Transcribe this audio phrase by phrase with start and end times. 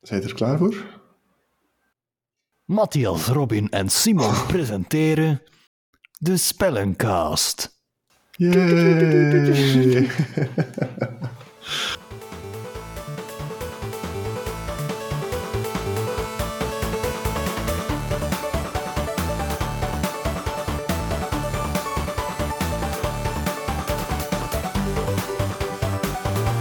[0.00, 0.98] Zijn er klaar voor?
[2.64, 5.42] Matthias, Robin en Simon presenteren
[6.18, 7.78] de Spellencast.
[8.30, 10.08] Yay!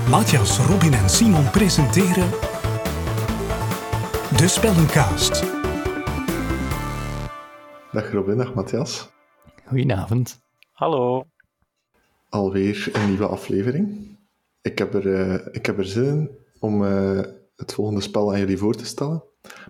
[0.10, 2.49] Matthias, Robin en Simon presenteren
[4.40, 5.44] de Spellencast.
[7.92, 9.10] Dag Robin, dag Matthias.
[9.66, 10.40] Goedenavond.
[10.72, 11.26] Hallo.
[12.30, 14.18] Alweer een nieuwe aflevering.
[14.62, 16.30] Ik heb er, eh, ik heb er zin in
[16.60, 17.20] om eh,
[17.56, 19.24] het volgende spel aan jullie voor te stellen.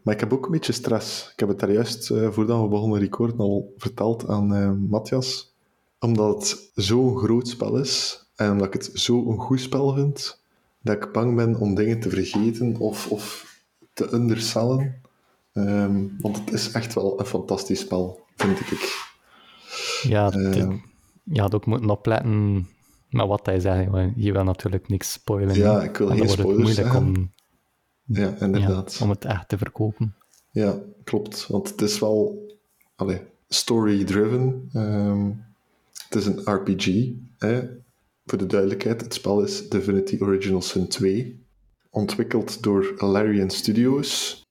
[0.03, 1.31] Maar ik heb ook een beetje stress.
[1.33, 5.55] Ik heb het daar juist uh, voordat we begonnen recorden al verteld aan uh, Matthias.
[5.99, 10.41] Omdat het zo'n groot spel is en omdat ik het zo'n goed spel vind,
[10.81, 13.48] dat ik bang ben om dingen te vergeten of, of
[13.99, 15.01] te undersellen.
[15.53, 19.07] Um, want het is echt wel een fantastisch spel, vind ik.
[20.03, 20.71] Ja, uh,
[21.23, 22.67] je had ook moeten opletten
[23.09, 23.89] met wat hij zegt.
[24.15, 25.55] Je wil natuurlijk niks spoilen.
[25.55, 27.31] Ja, ik wil geen spoilers moeilijk om,
[28.05, 28.95] ja, inderdaad.
[28.97, 30.15] Ja, om het echt te verkopen.
[30.51, 31.47] Ja, klopt.
[31.47, 32.47] Want het is wel
[33.47, 34.69] story-driven.
[34.73, 35.45] Um,
[36.09, 37.11] het is een RPG.
[37.37, 37.61] Hè.
[38.25, 41.47] Voor de duidelijkheid, het spel is Divinity Original Sin 2.
[41.89, 44.41] Ontwikkeld door Larian Studios.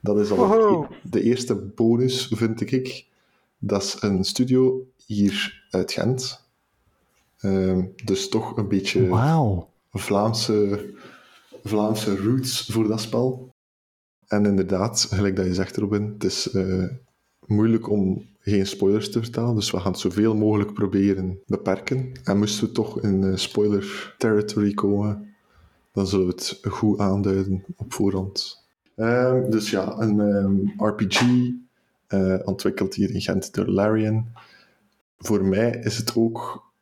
[0.00, 3.06] Dat is al de eerste bonus, vind ik.
[3.58, 6.46] Dat is een studio hier uit Gent.
[7.42, 9.62] Um, dus toch een beetje wow.
[9.90, 10.84] Vlaamse,
[11.62, 13.52] Vlaamse roots voor dat spel.
[14.26, 16.84] En inderdaad, gelijk dat je zegt, Robin, het is uh,
[17.46, 22.12] moeilijk om geen spoilers te vertellen, dus we gaan het zoveel mogelijk proberen beperken.
[22.24, 25.33] En moesten we toch in uh, spoiler territory komen,
[25.94, 28.62] dan zullen we het goed aanduiden op voorhand.
[28.96, 31.20] Uh, dus ja, een um, RPG,
[32.08, 34.26] uh, ontwikkeld hier in Gent door Larian.
[35.18, 36.72] Voor mij is het ook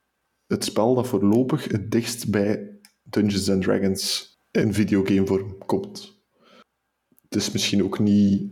[0.46, 6.20] het spel dat voorlopig het dichtst bij Dungeons and Dragons in videogamevorm komt.
[7.28, 8.50] Het is misschien ook niet,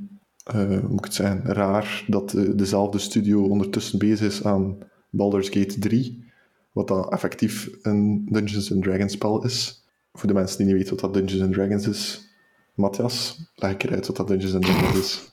[0.55, 4.79] uh, moet ik het zeggen, raar dat de, dezelfde studio ondertussen bezig is aan
[5.11, 6.25] Baldur's Gate 3,
[6.73, 9.80] wat dan effectief een Dungeons and Dragons spel is.
[10.13, 12.29] Voor de mensen die niet weten wat dat Dungeons and Dragons is,
[12.75, 15.31] Matthias, leg ik eruit wat dat Dungeons and Dragons is.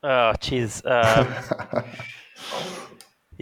[0.00, 0.80] Oh, jeez.
[0.84, 1.42] Uh,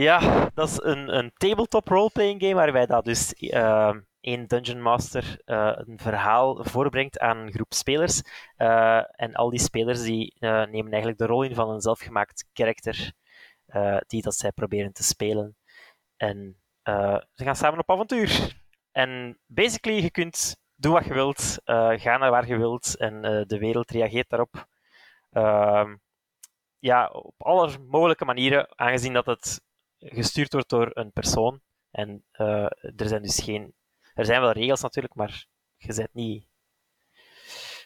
[0.07, 5.41] ja, dat is een, een tabletop roleplaying game waarbij dat dus uh, één Dungeon Master
[5.45, 8.23] uh, een verhaal voorbrengt aan een groep spelers.
[8.59, 13.13] Uh, en al die spelers die nemen eigenlijk de rol in van een zelfgemaakt karakter
[14.07, 15.57] die dat zij proberen te spelen.
[16.17, 16.57] En
[17.35, 18.63] ze gaan samen op avontuur.
[18.93, 21.59] En basically, je kunt doen wat je wilt,
[21.97, 24.67] ga naar waar je wilt en de wereld reageert daarop.
[25.33, 25.93] Uh,
[26.79, 29.61] ja, op alle mogelijke manieren, aangezien dat het
[29.99, 31.61] gestuurd wordt door een persoon.
[31.91, 32.65] En uh,
[32.97, 33.75] er zijn dus geen.
[34.15, 36.47] Er zijn wel regels natuurlijk, maar je bent niet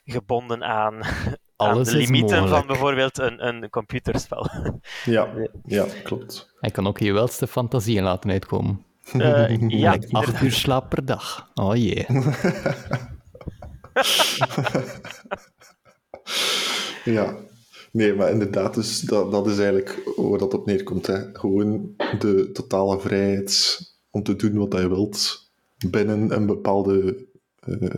[0.04, 1.02] gebonden aan,
[1.56, 4.48] aan de limieten van bijvoorbeeld een, een computerspel.
[5.04, 5.34] Ja,
[5.64, 6.54] ja, klopt.
[6.60, 8.84] Hij kan ook je welste fantasieën laten uitkomen.
[9.14, 11.50] Uh, ja, like acht uur slaap per dag.
[11.54, 12.06] Oh jee.
[17.16, 17.36] ja,
[17.92, 21.06] Nee, maar inderdaad, dus dat, dat is eigenlijk waar dat op neerkomt.
[21.06, 21.34] Hè.
[21.34, 25.50] Gewoon de totale vrijheid om te doen wat je wilt
[25.88, 27.26] binnen een bepaalde
[27.68, 27.90] uh,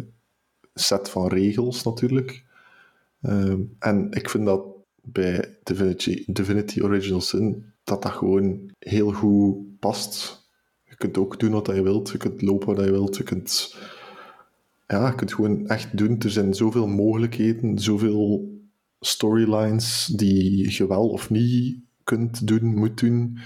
[0.74, 2.44] set van regels natuurlijk.
[3.22, 4.64] Uh, en ik vind dat
[5.02, 10.41] bij Divinity, Divinity Original Sin dat dat gewoon heel goed past.
[11.02, 13.76] Kunt ook doen wat je wilt, je kunt lopen wat je wilt, je kunt,
[14.86, 16.20] ja, je kunt gewoon echt doen.
[16.20, 18.50] Er zijn zoveel mogelijkheden, zoveel
[19.00, 23.38] storylines die je wel of niet kunt doen, moet doen.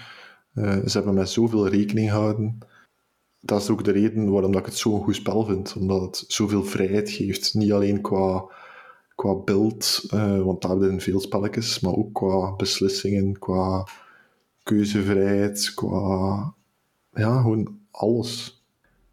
[0.55, 2.59] Uh, ze hebben met zoveel rekening gehouden.
[3.41, 5.77] Dat is ook de reden waarom ik het zo'n goed spel vind.
[5.77, 7.55] Omdat het zoveel vrijheid geeft.
[7.55, 8.44] Niet alleen qua,
[9.15, 13.87] qua beeld, uh, want daar hebben veel spelletjes, maar ook qua beslissingen, qua
[14.62, 16.55] keuzevrijheid, qua...
[17.17, 18.65] Ja, gewoon alles.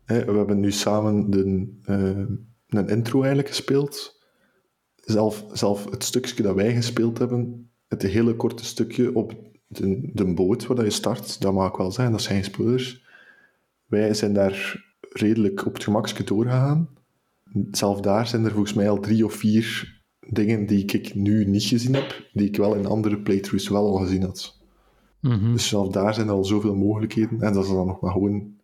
[0.06, 2.26] We hebben nu samen de, uh,
[2.68, 4.22] een intro eigenlijk gespeeld
[5.06, 9.36] zelf, zelf het stukje dat wij gespeeld hebben, het hele korte stukje op
[9.68, 13.04] de, de boot waar je start, dat mag ik wel zijn, dat zijn spoilers.
[13.86, 16.90] Wij zijn daar redelijk op het gemakje doorgegaan.
[17.72, 21.64] Zelf daar zijn er volgens mij al drie of vier dingen die ik nu niet
[21.64, 24.63] gezien heb, die ik wel in andere playthroughs wel al gezien had.
[25.24, 25.52] Mm -hmm.
[25.52, 28.56] Dus zelf daar zijn er al zoveel mogelijkheden en dat is dan nog maar gewoon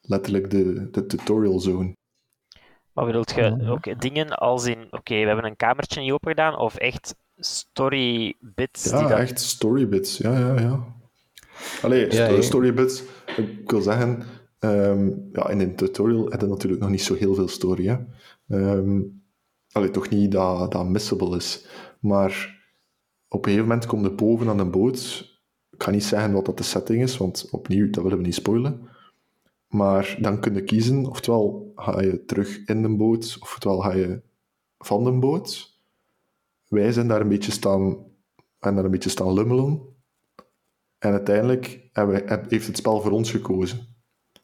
[0.00, 1.96] letterlijk de, de tutorial zone.
[2.92, 6.58] Maar bedoelt je ook dingen als in, oké, we hebben een kamertje niet open gedaan,
[6.58, 8.84] of echt story bits?
[8.84, 9.18] Ja, die dat...
[9.18, 10.18] echt story bits.
[10.18, 10.84] Ja, ja, ja.
[11.82, 12.40] Allee, Ja, ja.
[12.40, 13.02] story bits.
[13.36, 14.22] Ik wil zeggen,
[14.58, 17.86] ehm, ja, in een tutorial heb je natuurlijk nog niet zo heel veel story.
[17.86, 17.96] Hè.
[18.48, 19.00] Ehm,
[19.72, 21.66] allee, toch niet dat dat missable is.
[22.00, 22.62] Maar
[23.28, 25.32] op een gegeven moment kom je boven aan een boot.
[25.74, 28.34] Ik ga niet zeggen wat dat de setting is, want opnieuw, dat willen we niet
[28.34, 28.88] spoilen.
[29.68, 34.20] Maar dan kun je kiezen, oftewel ga je terug in de boot, oftewel ga je
[34.78, 35.78] van de boot.
[36.68, 37.96] Wij zijn daar een beetje staan,
[38.58, 39.80] en daar een beetje staan lummelen.
[40.98, 43.86] En uiteindelijk we- heeft het spel voor ons gekozen.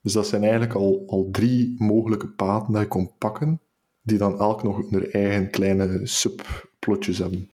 [0.03, 3.61] Dus dat zijn eigenlijk al, al drie mogelijke paden dat je kon pakken,
[4.03, 7.51] die dan elk nog hun eigen kleine subplotjes hebben.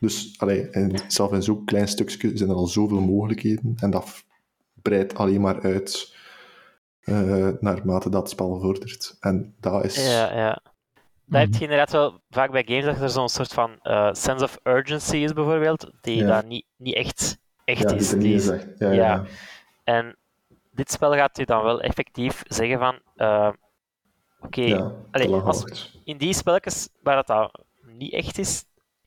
[0.00, 4.24] Dus allee, en zelf in zo'n klein stukje zijn er al zoveel mogelijkheden en dat
[4.82, 6.14] breidt alleen maar uit
[7.00, 9.16] eh, naarmate dat spel vordert.
[9.20, 10.06] En dat is...
[10.06, 10.62] Ja, ja.
[11.28, 14.44] Dat heb je inderdaad wel vaak bij games, dat er zo'n soort van eh, sense
[14.44, 16.26] of urgency is, bijvoorbeeld, die Ja.
[16.26, 18.10] daar niet, niet echt, echt ja, is.
[18.10, 18.66] Die echt.
[18.78, 19.24] Ja, ja.
[19.84, 20.16] En
[20.70, 23.52] dit spel gaat u dan wel effectief zeggen van, eh,
[24.40, 25.92] oké, houdt.
[26.04, 28.64] in die spelletjes waar dat, dat niet echt is,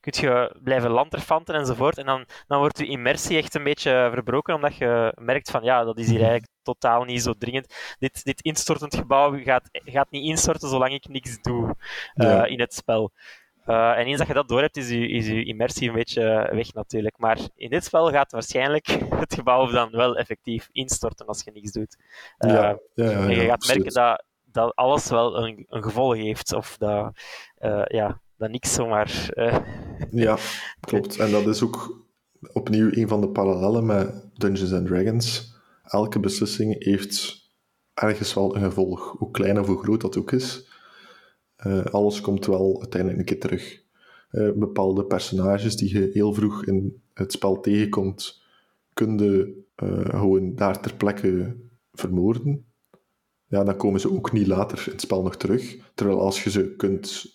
[0.09, 1.97] kun je blijven lanterfanten enzovoort.
[1.97, 5.83] En dan, dan wordt je immersie echt een beetje verbroken, omdat je merkt van ja,
[5.83, 7.95] dat is hier eigenlijk totaal niet zo dringend.
[7.99, 11.75] Dit, dit instortend gebouw gaat, gaat niet instorten zolang ik niks doe
[12.13, 12.45] eh, Ja.
[12.45, 13.11] in het spel.
[13.65, 16.49] Eh, en eens dat je dat door hebt, is je, is je immersie een beetje
[16.51, 17.17] weg natuurlijk.
[17.17, 21.71] Maar in dit spel gaat waarschijnlijk het gebouw dan wel effectief instorten als je niks
[21.71, 21.97] doet.
[22.37, 26.15] Eh, ja, ja, ja, en je gaat merken dat, dat alles wel een, een gevolg
[26.15, 26.53] heeft.
[26.53, 27.19] Of dat,
[27.87, 29.29] ja, dat niks zomaar.
[30.11, 30.37] Ja,
[30.79, 31.17] klopt.
[31.17, 32.05] En dat is ook
[32.53, 35.55] opnieuw een van de parallellen met Dungeons and Dragons.
[35.83, 37.47] Elke beslissing heeft
[37.93, 40.67] ergens wel een gevolg, hoe klein of hoe groot dat ook is.
[41.55, 43.81] Eh, alles komt wel uiteindelijk een keer terug.
[44.29, 48.41] Eh, bepaalde personages die je heel vroeg in het spel tegenkomt,
[48.93, 51.55] kun je eh, gewoon daar ter plekke
[51.93, 52.65] vermoorden.
[53.47, 55.77] Ja, dan komen ze ook niet later in het spel nog terug.
[55.93, 57.25] Terwijl als je ze kunt,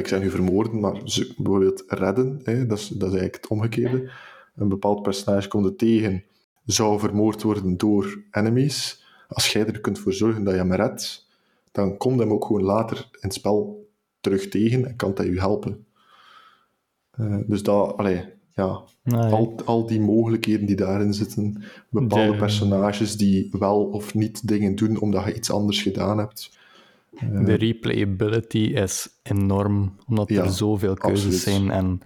[0.00, 3.46] ik zeg nu vermoorden, maar ze bijvoorbeeld redden, hè, dat, is, dat is eigenlijk het
[3.46, 4.10] omgekeerde.
[4.56, 6.24] Een bepaald personage komt er tegen,
[6.64, 9.04] zou vermoord worden door enemies.
[9.28, 11.28] Als jij er kunt voor zorgen dat je hem redt,
[11.72, 13.88] dan komt hem ook gewoon later in het spel
[14.20, 15.86] terug tegen en kan hij je helpen.
[17.10, 18.24] Eh, dus dat, allee,
[18.54, 24.14] ja, Nee, al, al die mogelijkheden die daarin zitten, bepaalde De- personages die wel of
[24.14, 26.58] niet dingen doen omdat je iets anders gedaan hebt.
[27.20, 31.58] De replayability is enorm, omdat Ja, er zoveel keuzes absoluut.
[31.58, 31.70] zijn.
[31.70, 32.00] En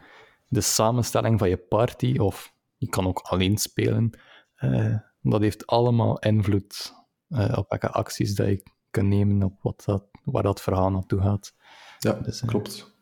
[0.48, 4.10] de samenstelling van je party, of je kan ook alleen spelen,
[4.56, 6.94] eh, dat heeft allemaal invloed
[7.28, 11.20] eh, op welke acties dat je kunt nemen, op wat dat, waar dat verhaal naartoe
[11.20, 11.54] gaat.
[11.98, 12.94] Ja, Dus, eh, klopt.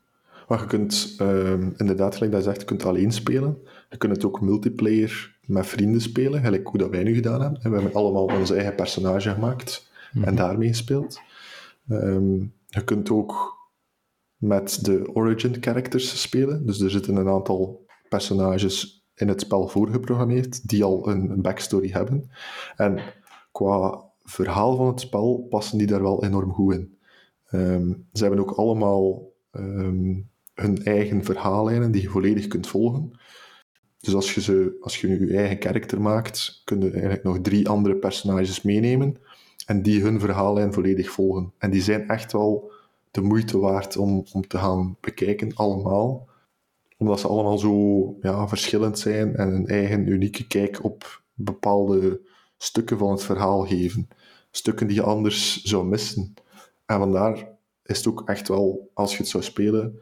[0.49, 3.59] Maar je kunt ehm, inderdaad, gelijk dat je zegt, je kunt alleen spelen.
[3.91, 7.63] Je kunt het ook multiplayer met vrienden spelen, gelijk hoe dat wij nu gedaan hebben.
[7.63, 9.91] En we hebben allemaal onze eigen personage gemaakt
[10.23, 11.21] en daarmee gespeeld.
[11.89, 13.63] Ehm, je kunt ook
[14.37, 16.67] met de origin characters spelen.
[16.67, 22.31] Dus er zitten een aantal personages in het spel voorgeprogrammeerd die al een, backstory hebben.
[22.77, 23.01] En
[23.53, 26.99] qua verhaal van het spel passen die daar wel enorm goed in.
[27.45, 30.21] Ehm, ze hebben ook allemaal ehm,
[30.55, 33.19] hun eigen verhaallijnen die je volledig kunt volgen.
[34.01, 37.41] Dus als je, ze, als je nu je eigen karakter maakt, kun je eigenlijk nog
[37.41, 39.17] drie andere personages meenemen
[39.67, 41.53] en die hun verhaallijn volledig volgen.
[41.59, 42.73] En die zijn echt wel
[43.11, 46.29] de moeite waard om, om te gaan bekijken, allemaal.
[46.97, 52.21] Omdat ze allemaal zo ja, verschillend zijn en een eigen unieke kijk op bepaalde
[52.57, 54.09] stukken van het verhaal geven.
[54.51, 56.35] Stukken die je anders zou missen.
[56.87, 57.49] En vandaar
[57.85, 59.99] is het ook echt wel, als je het zou spelen,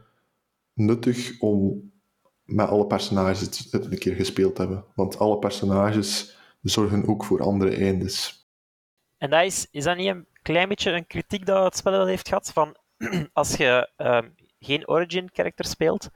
[0.75, 1.91] nuttig om
[2.45, 3.41] met alle personages
[3.71, 4.85] het, een keer gespeeld te hebben.
[4.95, 8.42] Want alle personages zorgen ook voor andere eindes.
[9.23, 12.07] En dat is, is dat niet een klein beetje een kritiek dat het spel wel
[12.07, 12.51] heeft gehad?
[12.53, 12.77] Van
[13.33, 14.29] als je ehm,
[14.61, 16.09] geen origin-character speelt,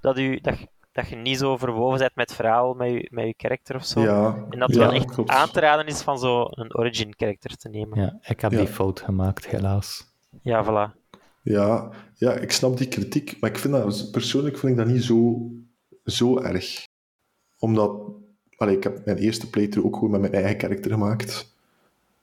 [0.00, 3.08] dat, u, dat, je- dat je niet zo verwoven bent met het verhaal, met je,
[3.10, 4.00] met je character of zo.
[4.00, 5.30] Ja, En dat het ja, wel echt klopt.
[5.30, 8.00] aan te raden is van zo'n origin-character te nemen.
[8.00, 8.58] Ja, ik heb Ja.
[8.58, 10.14] die fout gemaakt, helaas.
[10.42, 10.94] Ja, voilà.
[11.42, 15.04] Ja, ja, ik snap die kritiek, maar ik vind dat, persoonlijk vind ik dat niet
[15.04, 15.50] zo,
[16.04, 16.86] zo erg.
[17.58, 18.10] Omdat,
[18.56, 21.54] allee, ik heb mijn eerste playthrough ook gewoon met mijn eigen karakter gemaakt.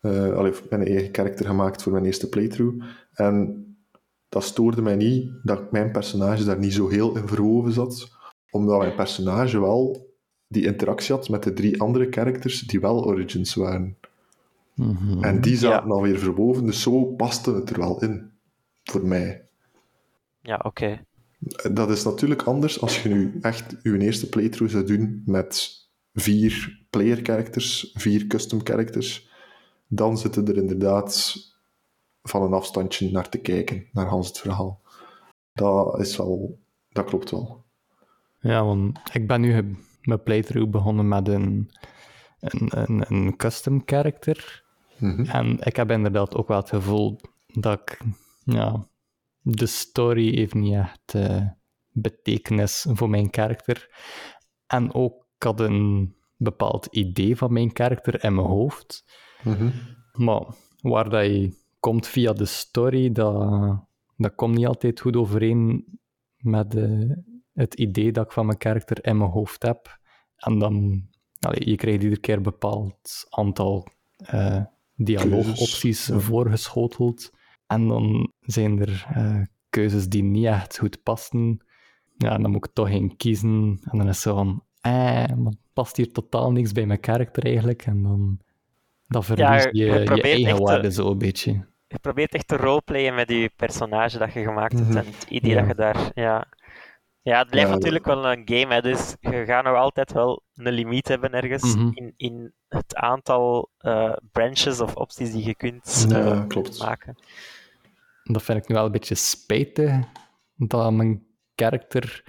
[0.03, 2.85] Eh allee, mijn eigen karakter gemaakt voor mijn eerste playthrough.
[3.13, 3.65] En
[4.29, 8.11] dat stoorde mij niet dat mijn personage daar niet zo heel in verwoven zat,
[8.51, 10.11] omdat mijn personage wel
[10.47, 13.97] die interactie had met de drie andere characters die wel origins waren.
[14.75, 15.23] Mhm.
[15.23, 15.93] En die zaten Ja.
[15.93, 18.31] alweer verwoven, dus zo paste het er wel in.
[18.83, 19.41] Voor mij.
[20.41, 21.05] ja, oké.
[21.71, 25.71] Dat is natuurlijk anders als je nu echt je eerste playthrough zou doen met
[26.13, 29.31] vier player characters, vier custom characters.
[29.95, 31.35] Dan zitten er inderdaad
[32.21, 34.81] van een afstandje naar te kijken, naar Hans het verhaal.
[35.53, 36.59] Dat is wel,
[36.89, 37.63] dat klopt wel.
[38.39, 41.71] Ja, want ik ben nu mijn playthrough begonnen met een,
[42.39, 44.63] een, een, een custom character.
[44.97, 45.25] Mhm.
[45.25, 47.99] En ik heb inderdaad ook wel het gevoel dat ik,
[48.43, 48.87] ja,
[49.41, 51.47] de story heeft niet echt eh,
[51.89, 53.89] betekenis voor mijn karakter.
[54.67, 59.03] En ook, ik had een bepaald idee van mijn karakter in mijn hoofd.
[59.43, 59.69] Mhm.
[60.13, 60.43] Maar
[60.81, 63.49] waar dat je komt via de story, dat,
[64.17, 65.85] dat komt niet altijd goed overeen
[66.37, 66.75] met
[67.53, 69.99] het idee dat ik van mijn karakter in mijn hoofd heb.
[70.35, 71.05] En dan,
[71.39, 74.63] allee, je krijgt iedere keer een bepaald aantal eh,
[74.95, 76.19] dialoogopties ja.
[76.19, 77.31] voorgeschoteld.
[77.67, 81.65] En dan zijn er eh, keuzes die niet echt goed passen.
[82.17, 83.79] Ja, en dan moet ik toch geen kiezen.
[83.81, 87.45] En dan is het zo van, eh, maar past hier totaal niks bij mijn karakter
[87.45, 87.85] eigenlijk.
[87.85, 88.39] En dan,
[89.13, 91.65] dan verlies je- je je je, probeert eigen echt te- waarde zo een beetje.
[91.87, 94.97] Je probeert echt te roleplayen met je personage dat je gemaakt hebt Mhm.
[94.97, 95.57] en het idee Ja.
[95.59, 96.11] dat je daar...
[96.13, 96.47] Ja,
[97.21, 100.43] ja het blijft Ja, natuurlijk wel een game, hè, dus je gaat nog altijd wel
[100.53, 101.89] een limiet hebben ergens Mhm.
[101.93, 106.79] in, in het aantal eh, branches of opties die je kunt Ja, eh, klopt.
[106.79, 107.15] maken.
[108.23, 109.95] Dat vind ik nu wel een beetje spijtig,
[110.55, 112.23] dat mijn karakter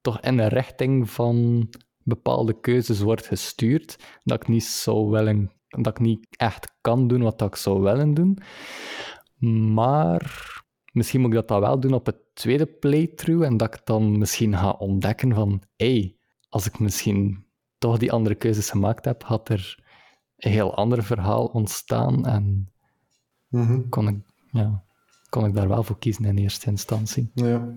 [0.00, 1.68] toch in de richting van
[2.02, 7.22] bepaalde keuzes wordt gestuurd, dat ik niet zou willen, dat ik niet echt kan doen
[7.22, 8.38] wat ik zou willen doen.
[9.74, 10.48] Maar
[10.92, 14.18] misschien moet ik dat dan wel doen op het tweede playthrough en dat ik dan
[14.18, 16.16] misschien ga ontdekken van, hey,
[16.48, 17.44] als ik misschien
[17.78, 19.84] toch die andere keuzes gemaakt heb, had er
[20.36, 22.72] een heel ander verhaal ontstaan en
[23.48, 23.88] Mhm.
[23.88, 24.16] kon ik,
[24.50, 24.82] ja,
[25.28, 27.30] kon ik daar wel voor kiezen in eerste instantie.
[27.34, 27.68] Ja.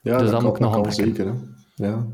[0.00, 1.04] Ja, Dus dat moet ik nog ontdekken.
[1.06, 1.26] zeker.
[1.26, 1.34] Hè.
[1.74, 2.06] Ja.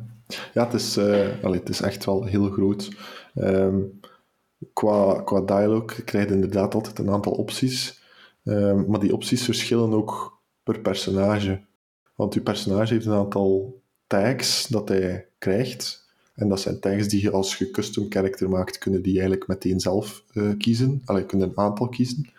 [0.55, 0.99] ja, het is,
[1.43, 2.91] allee, het is echt wel heel groot.
[3.35, 3.79] Ehm,
[4.73, 8.02] qua, qua dialogue krijg je inderdaad altijd een aantal opties.
[8.45, 11.61] Ehm, maar die opties verschillen ook per personage.
[12.14, 16.11] Want je personage heeft een aantal tags dat hij krijgt.
[16.35, 19.81] En dat zijn tags die je als je custom character maakt, kunnen die eigenlijk meteen
[19.81, 21.02] zelf eh, kiezen.
[21.04, 22.31] Allee, je kunt een aantal kiezen.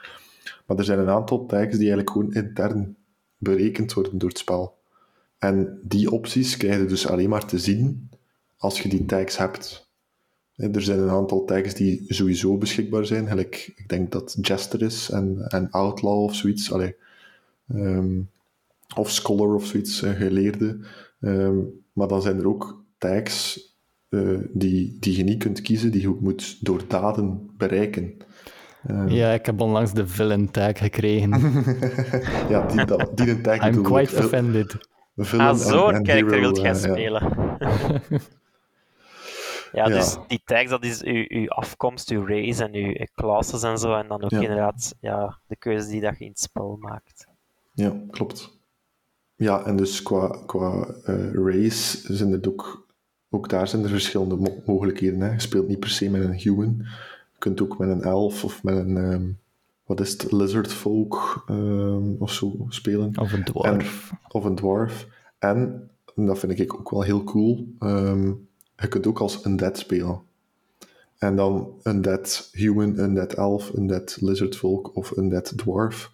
[0.66, 2.96] Maar er zijn een aantal tags die eigenlijk gewoon intern
[3.38, 4.78] berekend worden door het spel.
[5.38, 8.10] En die opties krijg je dus alleen maar te zien
[8.58, 9.83] als je die tags hebt.
[10.74, 13.28] Er zijn een aantal tags die sowieso beschikbaar zijn.
[13.28, 16.72] Gelijk, ik denk dat Jester is en, en Outlaw of zoiets.
[16.72, 16.96] Allee,
[17.74, 18.20] ehm,
[18.96, 20.78] of Scholar of zoiets, een geleerde.
[21.22, 21.58] Ehm,
[21.94, 23.62] maar dan zijn er ook tags
[24.10, 28.14] eh, die, die je niet kunt kiezen, die je moet door daden bereiken.
[28.88, 31.30] Ehm, Ja, ik heb onlangs de villain tag gekregen.
[32.50, 34.76] ja, die, dat, die een tag I'm quite offended.
[35.18, 36.90] villain Ah, en- zo'n hero, wilt jij eh, ja.
[36.92, 37.22] spelen.
[39.74, 39.96] ja, Ja.
[39.96, 43.96] dus die tags, dat is uw, uw afkomst, uw race en uw classes en zo.
[43.96, 44.40] En dan ook Ja.
[44.42, 47.28] inderdaad ja, de keuzes die dat je in het spel maakt.
[47.74, 48.58] Ja, klopt.
[49.36, 52.88] Ja, en dus qua, qua eh, race zijn er ook,
[53.30, 55.20] ook daar zijn er verschillende mo- mogelijkheden.
[55.20, 55.32] Hè.
[55.32, 56.76] Je speelt niet per se met een human.
[57.34, 59.26] Je kunt ook met een elf of met een, ehm,
[59.86, 63.18] wat is het, lizard folk ehm, of zo spelen.
[63.20, 64.12] Of een dwarf.
[64.28, 65.08] Of een dwarf.
[65.40, 68.32] En, en dat vind ik ook wel heel cool, ehm,
[68.84, 70.22] je kunt ook als undead spelen.
[71.18, 76.12] En dan undead human, undead elf, undead lizard folk of undead dwarf.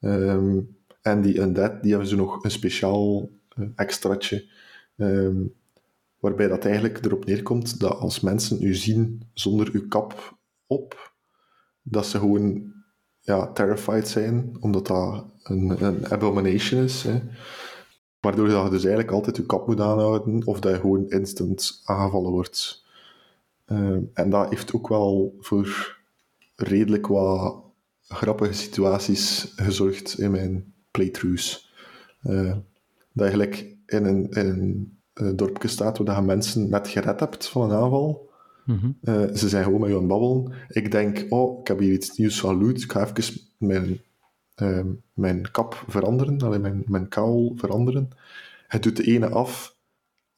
[0.00, 0.60] Ehm,
[1.02, 4.48] en die undead, die hebben ze nog een speciaal eh, extraatje,
[4.96, 5.36] ehm,
[6.18, 10.36] waarbij dat eigenlijk erop neerkomt dat als mensen u zien zonder uw kap
[10.66, 11.12] op,
[11.82, 12.72] dat ze gewoon
[13.20, 17.02] ja, terrified zijn, omdat dat een, een abomination is.
[17.02, 17.20] Hè.
[18.20, 21.82] Waardoor dat je dus eigenlijk altijd je kap moet aanhouden, of dat je gewoon instant
[21.84, 22.84] aangevallen wordt.
[23.66, 25.98] Ehm, en dat heeft ook wel voor
[26.56, 27.62] redelijk wat
[28.08, 31.72] grappige situaties gezorgd in mijn playthroughs.
[32.22, 32.56] Eh,
[33.12, 37.20] dat je gelijk in een, in een eh, dorpje staat waar je mensen net gered
[37.20, 38.28] hebt van een aanval.
[38.64, 38.90] Mhm.
[39.02, 40.52] Eh, ze zijn gewoon met je aan het babbelen.
[40.68, 42.82] Ik denk, oh, ik heb hier iets nieuws van loot.
[42.82, 44.00] Ik ga even mijn,
[44.60, 48.10] ehm, mijn kap veranderen, allee, mijn, mijn kaal veranderen.
[48.68, 49.76] Het doet de ene af.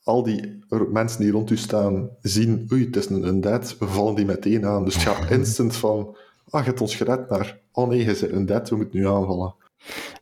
[0.03, 0.59] Al die
[0.91, 3.79] mensen die rond u staan zien, oei, het is een undead.
[3.79, 4.85] We vallen die meteen aan.
[4.85, 6.17] Dus het gaat instant van,
[6.51, 9.55] ah, je hebt ons gered naar, oh nee, je bent undead, we moeten nu aanvallen.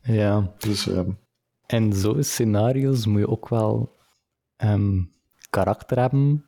[0.01, 1.09] Ja, Dus ehm,
[1.67, 3.95] in zo'n scenario's moet je ook wel
[4.55, 5.01] ehm,
[5.49, 6.45] karakter hebben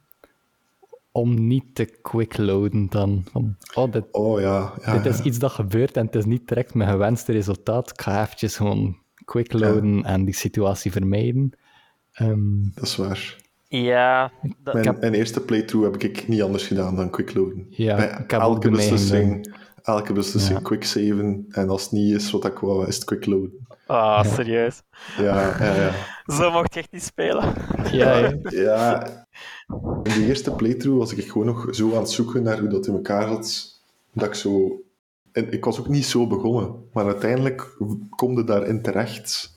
[1.15, 3.23] om niet te quick loaden dan.
[3.31, 5.23] Van, oh, dit, oh ja, ja, dit is ja.
[5.23, 7.89] iets dat gebeurt en het is niet direct mijn gewenste resultaat.
[7.89, 11.51] Ik ga eventjes gewoon quickloaden en die situatie vermijden.
[12.13, 12.39] Ehm,
[12.75, 13.35] Dat is waar.
[13.67, 14.31] Ja,
[14.63, 17.65] dat, Mijn, heb- mijn eerste playthrough heb ik niet anders gedaan dan quickloaden.
[17.69, 19.53] Ja, Bij ik heb ook elke beslissing,
[19.83, 20.63] elke beslissing Ja.
[20.63, 21.45] quicksaven.
[21.49, 23.67] En als het niet is wat ik wou, is het quickloaden.
[23.87, 24.81] ah, serieus.
[25.17, 25.91] Ja, ja, ja.
[26.35, 27.53] Zo mocht je echt niet spelen.
[27.91, 29.22] ja, ja.
[30.03, 32.87] In de eerste playthrough was ik gewoon nog zo aan het zoeken naar hoe dat
[32.87, 33.79] in elkaar zat,
[34.13, 34.81] dat ik zo...
[35.31, 37.77] En ik was ook niet zo begonnen, maar uiteindelijk
[38.09, 39.53] kom je daarin terecht.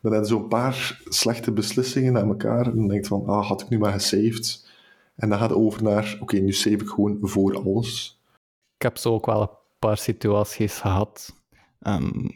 [0.00, 3.48] Dan heb je zo'n paar slechte beslissingen aan elkaar en dan denk je van, ah,
[3.48, 4.70] had ik nu maar gesaved?
[5.14, 8.20] En dan gaat het over naar, oké, nu save ik gewoon voor alles.
[8.76, 11.34] Ik heb zo ook wel een paar situaties gehad
[11.78, 12.28] ehm,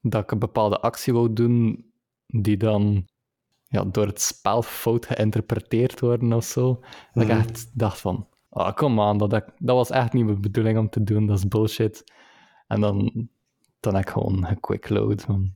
[0.00, 1.84] dat ik een bepaalde actie wou doen
[2.26, 3.06] die dan
[3.70, 6.80] ja, door het spel fout geïnterpreteerd worden of zo.
[7.12, 7.38] Dat ik Mhm.
[7.38, 11.02] echt dacht van, ah, kom aan, dat, dat was echt niet mijn bedoeling om te
[11.02, 12.04] doen, dat is bullshit.
[12.66, 13.28] En dan,
[13.80, 15.22] dan heb ik gewoon gequickload.
[15.22, 15.54] Van...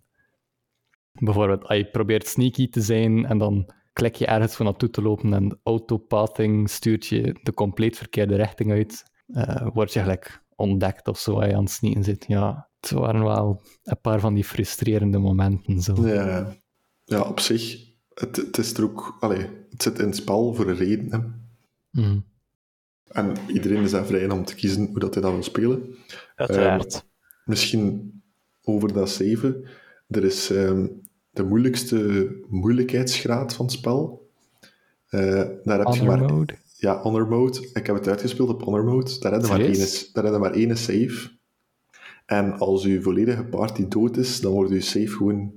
[1.12, 5.02] Bijvoorbeeld, als je probeert sneaky te zijn en dan klik je ergens voor naartoe te
[5.02, 11.08] lopen en autopathing stuurt je de compleet verkeerde richting uit, eh, word je gelijk ontdekt
[11.08, 12.24] of zo als je aan het sneaken zit.
[12.28, 15.80] Ja, het waren wel een paar van die frustrerende momenten.
[15.80, 16.06] Zo.
[16.08, 16.56] Ja,
[17.04, 19.16] ja op zich, het, het is er ook...
[19.20, 21.18] Allee, het zit in het spel voor een reden, hè.
[22.02, 22.18] Mhm.
[23.04, 25.94] En iedereen is daar vrij om te kiezen hoe dat hij dat wil spelen.
[26.36, 27.04] Uiteraard.
[27.44, 28.12] Misschien
[28.62, 29.64] over dat 7.
[30.08, 30.86] Er is ehm,
[31.30, 34.30] de moeilijkste moeilijkheidsgraad van het spel.
[35.08, 36.18] Eh, daar heb je maar...
[36.18, 36.54] mode.
[36.76, 37.68] Ja, honor mode.
[37.72, 39.18] Ik heb het uitgespeeld op honor mode.
[39.18, 40.12] Daar heb je maar één, Serieus?
[40.12, 41.30] daar heb je maar één save.
[42.26, 45.52] En als je volledige party dood is, dan wordt je save gewoon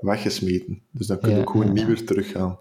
[0.00, 0.82] weggesmeten.
[0.90, 1.86] Dus dan kun je Ja, ook gewoon ja, niet ja.
[1.88, 2.58] meer teruggaan.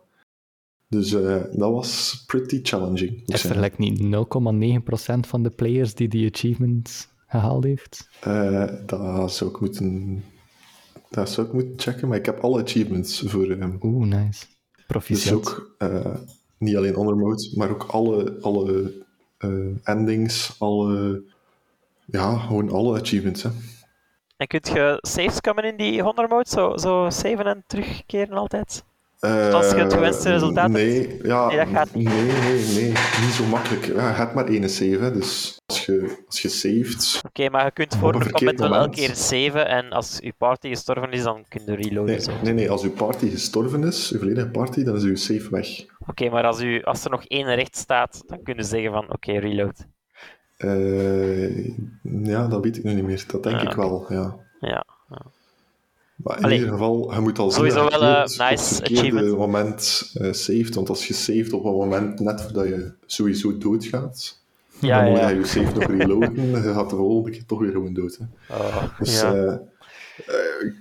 [0.87, 3.21] Dus eh, dat was pretty challenging.
[3.25, 3.61] er zeggen.
[3.61, 8.09] like niet 0,9% van de players die die achievement gehaald heeft?
[8.21, 10.23] Eh, dat zou ik moeten...
[11.09, 13.49] Dat zou ik moeten checken, maar ik heb alle achievements voor...
[13.49, 14.45] ehm, Oeh, nice.
[14.75, 15.33] dus Proficiat.
[15.35, 16.15] ook eh,
[16.57, 18.93] niet alleen honor mode, maar ook alle, alle
[19.83, 21.23] endings, alle...
[22.05, 23.49] Ja, gewoon alle achievements, hè.
[24.37, 26.49] En kunt je saves komen in die honor mode?
[26.49, 28.83] Zo, zo saven en terugkeren altijd?
[29.19, 32.07] Als je het Eh, gewenste resultaat nee, Ja, Nee, dat gaat niet.
[32.07, 32.87] Nee, nee, nee.
[33.21, 33.85] Niet zo makkelijk.
[33.85, 35.11] Ja, je hebt maar één save, hè.
[35.11, 37.21] Dus als je, als je saved...
[37.25, 41.11] Oké, maar je kunt voor een wel elke keer saven en als je party gestorven
[41.11, 42.05] is, dan kun je reloaden.
[42.05, 42.31] Nee, zo.
[42.43, 42.69] nee, nee.
[42.69, 45.67] Als je party gestorven is, je volledige party, dan is je save weg.
[46.07, 49.11] Oké, maar als, u, als er nog één recht staat, dan kun je zeggen van
[49.13, 49.85] oké, reload.
[50.57, 51.65] Eh,
[52.23, 53.23] ja, dat weet ik nu niet meer.
[53.27, 54.35] Dat denk Ja, ik wel, ja.
[54.59, 54.85] Ja.
[56.15, 58.39] Maar in Allee, ieder geval, je moet al zien sowieso dat je wel, op nice
[58.51, 59.37] het verkeerde achievement.
[59.37, 60.75] moment eh saved.
[60.75, 64.41] Want als je saved op een moment net voordat je sowieso doodgaat,
[64.79, 67.59] Ja, dan moet je je save nog reloaden en je gaat de volgende keer toch
[67.59, 68.17] weer gewoon dood.
[68.17, 68.55] Hè.
[68.55, 69.33] Oh, Dus ja.
[69.33, 69.57] eh,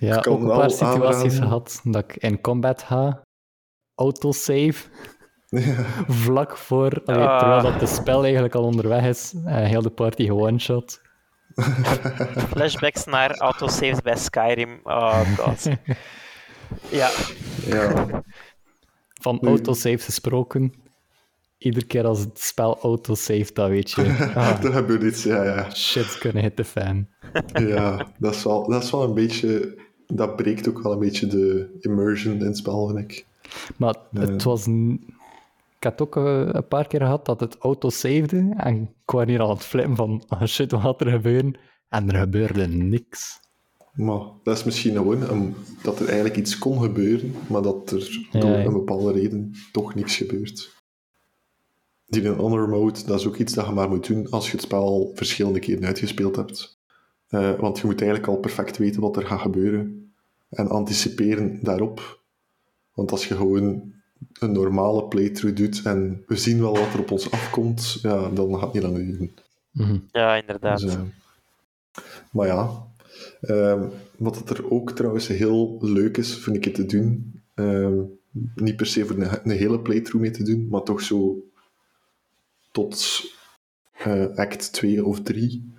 [0.01, 1.31] Ja, kan ook een paar situaties aanraden.
[1.43, 3.23] gehad dat ik in combat ga,
[3.95, 4.89] autosave,
[6.25, 7.39] vlak voor, allee, Ah.
[7.39, 11.01] terwijl dat de spel eigenlijk al onderweg is, eh, heel de party one-shot.
[12.51, 14.81] Flashbacks naar autosaves bij Skyrim.
[14.83, 15.65] Oh god.
[17.01, 17.11] ja,
[17.67, 18.07] ja,
[19.21, 20.73] Van autosaves gesproken,
[21.59, 24.03] iedere keer als het spel autosaved, dan weet je,
[24.35, 25.23] ah, er gebeurt iets.
[25.23, 25.71] Ja, ja.
[25.71, 27.07] shit's gonna hit the fan.
[27.69, 29.83] ja dat, is wel, dat is wel een beetje...
[30.07, 33.27] Dat breekt ook wel een beetje de immersion in het spel, vind ik.
[33.77, 34.67] Maar het was...
[34.67, 35.14] n- Ik
[35.85, 39.49] had ook eh, een paar keer gehad dat het autosavede en ik was hier al
[39.49, 41.55] aan het flippen van, ah shit, wat gaat er gebeuren?
[41.89, 43.43] En er gebeurde niks.
[43.93, 48.27] Maar dat is misschien gewoon een- dat er eigenlijk iets kon gebeuren, maar dat er
[48.31, 48.65] Ja, door ja.
[48.65, 50.73] een bepaalde reden toch niks gebeurt.
[52.07, 54.53] Die in honor mode, dat is ook iets dat je maar moet doen als je
[54.53, 56.79] het spel al verschillende keren uitgespeeld hebt.
[57.29, 60.15] Eh, want je moet eigenlijk al perfect weten wat er gaat gebeuren
[60.51, 62.23] en anticiperen daarop.
[62.95, 63.93] Want als je gewoon
[64.39, 68.55] een normale playthrough doet en we zien wel wat er op ons afkomt, ja, dan
[68.55, 69.35] gaat het niet lang duren.
[69.71, 69.99] Mhm.
[70.11, 70.81] ja, inderdaad.
[70.81, 71.01] Dus, eh,
[72.33, 72.87] maar ja,
[73.41, 77.43] ehm, wat het er ook trouwens heel leuk is, vind ik het te doen.
[77.55, 78.03] ehm,
[78.55, 81.45] niet per se voor een, een hele playthrough mee te doen, maar toch zo
[82.73, 83.23] tot
[83.93, 85.73] eh, act 2 of 3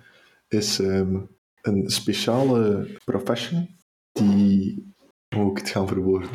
[0.48, 1.16] is ehm,
[1.62, 3.68] een speciale profession
[4.12, 4.92] die,
[5.28, 6.28] hoe moet ik het gaan verwoorden,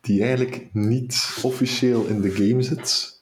[0.00, 3.20] die eigenlijk niet officieel in de game zit,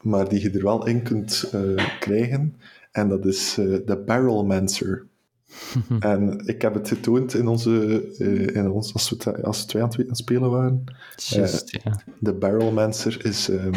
[0.00, 2.56] maar die je er wel in kunt eh, krijgen.
[2.92, 5.06] En dat is eh, de Barrelmancer.
[6.00, 9.82] en ik heb het getoond in onze, eh, in ons, als, we, als we twee
[9.82, 10.84] aan het spelen waren.
[11.16, 12.02] Just, ja.
[12.18, 13.74] De Barrelmancer is, ehm,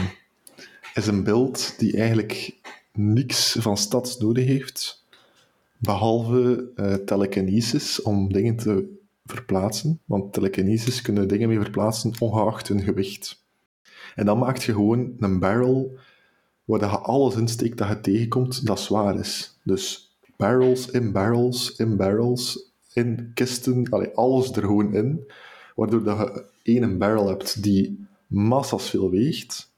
[0.93, 2.57] is een beeld die eigenlijk
[2.93, 5.05] niks van stads nodig heeft,
[5.77, 8.98] behalve eh telekinesis om dingen te
[9.29, 9.99] verplaatsen.
[10.05, 13.43] Want telekinesis kunnen dingen mee verplaatsen, ongeacht hun gewicht.
[14.15, 15.97] En dan maakt je gewoon een barrel
[16.65, 19.59] waar je alles insteekt dat je tegenkomt dat zwaar is.
[19.63, 25.31] Dus barrels in barrels in barrels in kisten, allee, alles er gewoon in.
[25.75, 29.71] Waardoor dat je één barrel hebt die massas veel weegt.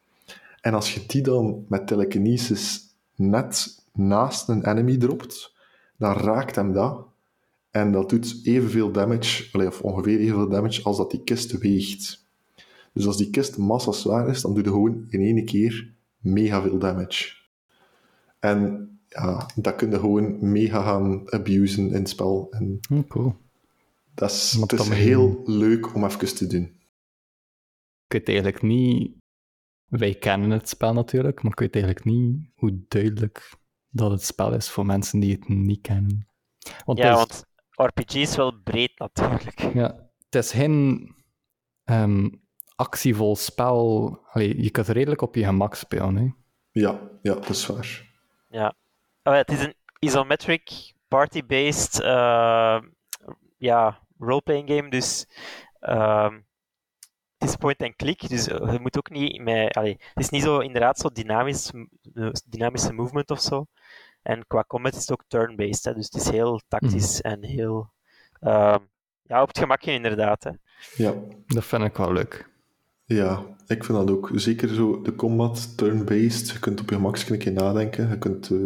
[0.62, 2.82] En als je die dan met telekinesis
[3.16, 5.54] net naast een enemy dropt,
[5.98, 7.06] dan raakt hem dat.
[7.72, 12.26] En dat doet evenveel damage, of ongeveer evenveel damage, als dat die kist weegt.
[12.94, 16.62] Dus als die kist massa zwaar is, dan doe je gewoon in één keer mega
[16.62, 17.36] veel damage.
[18.40, 22.48] En ja, dat kun je gewoon mega gaan abusen in het spel.
[22.52, 23.36] En Hm, cool.
[24.14, 26.64] dat is, het is heel leuk om even te doen.
[28.08, 29.12] Ik weet eigenlijk niet...
[29.86, 33.54] Wij kennen het spel natuurlijk, maar ik weet eigenlijk niet hoe duidelijk
[33.90, 36.28] dat het spel is voor mensen die het niet kennen.
[36.86, 37.46] Want Ja, want
[37.86, 39.60] RPG is wel breed natuurlijk.
[39.74, 41.10] ja, het is geen
[41.84, 42.30] ehm,
[42.76, 44.20] actievol spel.
[44.32, 46.16] Allee, je kunt redelijk op je gemak spelen.
[46.16, 46.28] Hè.
[46.72, 48.10] Ja, ja, dat is waar.
[48.50, 48.74] Ja.
[49.22, 52.82] Ah, het is een isometric, party-based eh,
[53.58, 55.26] ja, roleplaying game, dus
[55.80, 56.40] ehm,
[57.38, 59.76] het is point-and-click, dus je moet ook niet met...
[59.76, 61.72] Allee, het is niet zo inderdaad zo dynamisch,
[62.14, 63.66] eh, dynamische movement of zo.
[64.22, 67.92] En qua combat is het ook turn-based, hè, dus het is heel tactisch en heel...
[68.40, 68.80] ehm,
[69.22, 70.44] ja, op het gemakje inderdaad.
[70.44, 70.52] Hè.
[70.96, 71.14] Ja.
[71.48, 72.50] Dat vind ik wel leuk.
[73.06, 74.32] Ja, ik vind dat ook.
[74.34, 76.50] Zeker zo de combat, turn-based.
[76.50, 78.10] Je kunt op je gemak een keer nadenken.
[78.10, 78.58] Je kunt eh,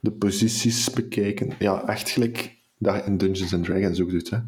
[0.00, 1.52] de posities bekijken.
[1.58, 4.30] Ja, echt gelijk dat je in Dungeons and Dragons ook doet.
[4.30, 4.38] Hè.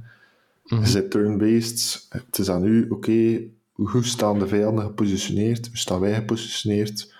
[0.64, 0.80] Mhm.
[0.80, 2.06] Je zit turn-based.
[2.08, 3.40] Het is aan u, oké,
[3.72, 5.66] hoe staan de vijanden gepositioneerd?
[5.66, 7.13] Hoe staan wij gepositioneerd?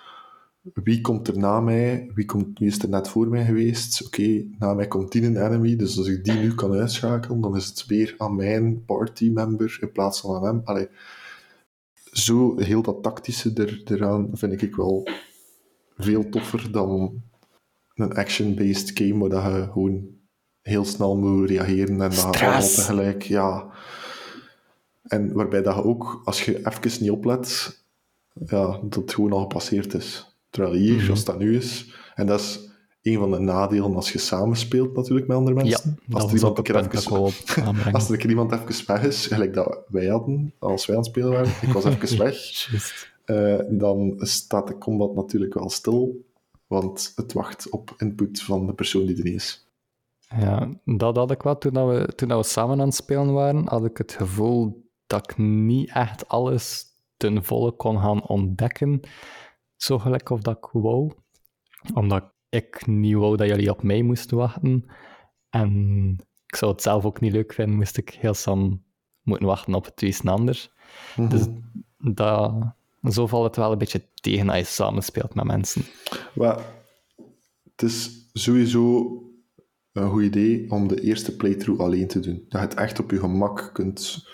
[0.73, 2.11] Wie komt er na mij?
[2.13, 4.05] Wie, komt, wie is er net voor mij geweest?
[4.05, 7.55] Oké, na mij komt die een enemy, dus als ik die nu kan uitschakelen, dan
[7.55, 10.61] is het weer aan mijn partymember in plaats van aan hem.
[10.63, 10.87] Allee,
[12.11, 15.07] zo heel dat tactische er, eraan vind ik wel
[15.97, 17.21] veel toffer dan
[17.95, 20.07] een action-based game waar je gewoon
[20.61, 23.71] heel snel moet reageren en dat allemaal tegelijk, ja.
[25.03, 27.79] En waarbij dat je ook, als je even niet oplet,
[28.45, 30.34] ja, dat het gewoon al gepasseerd is.
[30.55, 31.09] Terwijl hier, Mhm.
[31.09, 32.59] als dat nu is, en dat is
[33.01, 35.99] een van de nadelen als je samenspeelt natuurlijk met andere mensen.
[36.11, 40.53] als er iemand een even als er iemand even weg is, gelijk dat wij hadden,
[40.59, 42.35] als wij aan het spelen waren, ik was even weg,
[43.25, 46.25] eh, dan staat de combat natuurlijk wel stil,
[46.67, 49.67] want het wacht op input van de persoon die er niet is.
[50.39, 51.57] Ja, dat had ik wel.
[51.57, 54.83] Toen, dat we, toen dat we samen aan het spelen waren, had ik het gevoel
[55.07, 56.85] dat ik niet echt alles
[57.17, 58.99] ten volle kon gaan ontdekken.
[59.85, 61.11] Zo gelijk of dat ik wou.
[61.93, 64.85] Omdat ik niet wou dat jullie op mij moesten wachten.
[65.49, 65.71] En
[66.47, 68.79] ik zou het zelf ook niet leuk vinden, moest ik heel snel
[69.21, 70.71] moeten wachten op het iets anders.
[71.29, 71.45] Dus
[71.97, 72.53] dat,
[73.09, 75.83] zo valt het wel een beetje tegen als je samenspeelt met mensen.
[76.35, 76.65] Maar
[77.63, 79.09] het is sowieso
[79.91, 82.45] een goed idee om de eerste playthrough alleen te doen.
[82.49, 84.27] Dat je het echt op je gemak kunt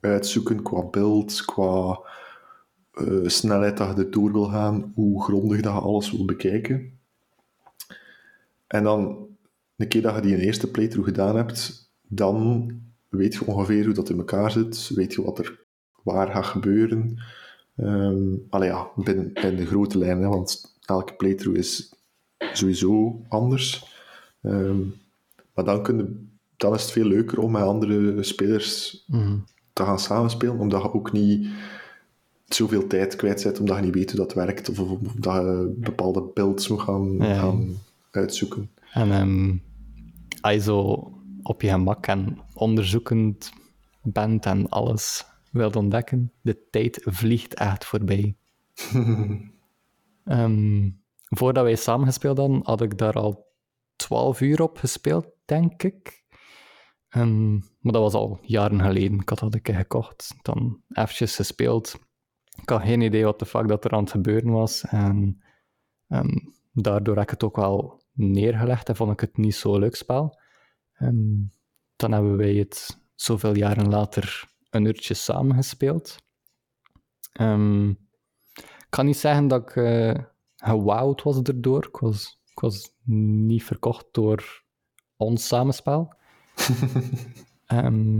[0.00, 2.00] uitzoeken qua beeld, qua
[2.96, 6.98] eh, snelheid dat je er door wil gaan, hoe grondig dat je alles wil bekijken.
[8.66, 9.26] En dan,
[9.76, 12.70] een keer dat je die een eerste playthrough gedaan hebt, dan
[13.08, 15.64] weet je ongeveer hoe dat in elkaar zit, weet je wat er
[16.02, 17.22] waar gaat gebeuren.
[18.48, 21.94] Allee, ja, binnen, binnen de grote lijnen, want elke playthrough is
[22.38, 23.94] sowieso anders.
[24.42, 24.80] Ehm,
[25.54, 26.24] maar dan, kun je,
[26.56, 29.04] dan is het veel leuker om met andere spelers
[29.72, 31.48] te gaan samenspelen, omdat je ook niet
[32.46, 35.34] zoveel tijd kwijt bent, omdat je niet weet hoe dat werkt, of, of, of dat
[35.34, 37.34] je bepaalde builds moet gaan, Ja.
[37.38, 37.76] gaan
[38.10, 38.70] uitzoeken.
[38.92, 39.62] En
[40.40, 41.10] als je zo
[41.42, 43.52] op je gemak en onderzoekend
[44.02, 48.36] bent en alles wilt ontdekken, de tijd vliegt echt voorbij.
[50.24, 50.90] Ehm,
[51.24, 53.46] voordat wij samen gespeeld hadden, had ik daar al
[53.96, 56.24] 12 uur op gespeeld, denk ik.
[57.08, 59.20] Ehm, maar dat was al jaren geleden.
[59.20, 61.98] Ik had dat een keer gekocht, dan eventjes gespeeld.
[62.62, 64.84] Ik had geen idee wat de fuck dat er aan het gebeuren was.
[64.84, 65.42] En
[66.08, 66.38] ehm,
[66.72, 70.40] daardoor heb ik het ook wel neergelegd en vond ik het niet zo leuk spel.
[70.92, 71.34] Ehm,
[71.96, 76.16] dan hebben wij het zoveel jaren later een uurtje samen gespeeld.
[77.32, 77.88] Ehm,
[78.54, 80.14] ik kan niet zeggen dat ik eh
[80.56, 81.86] gewauwd was erdoor.
[81.86, 84.64] Ik was, ik was niet verkocht door
[85.16, 86.14] ons samenspel.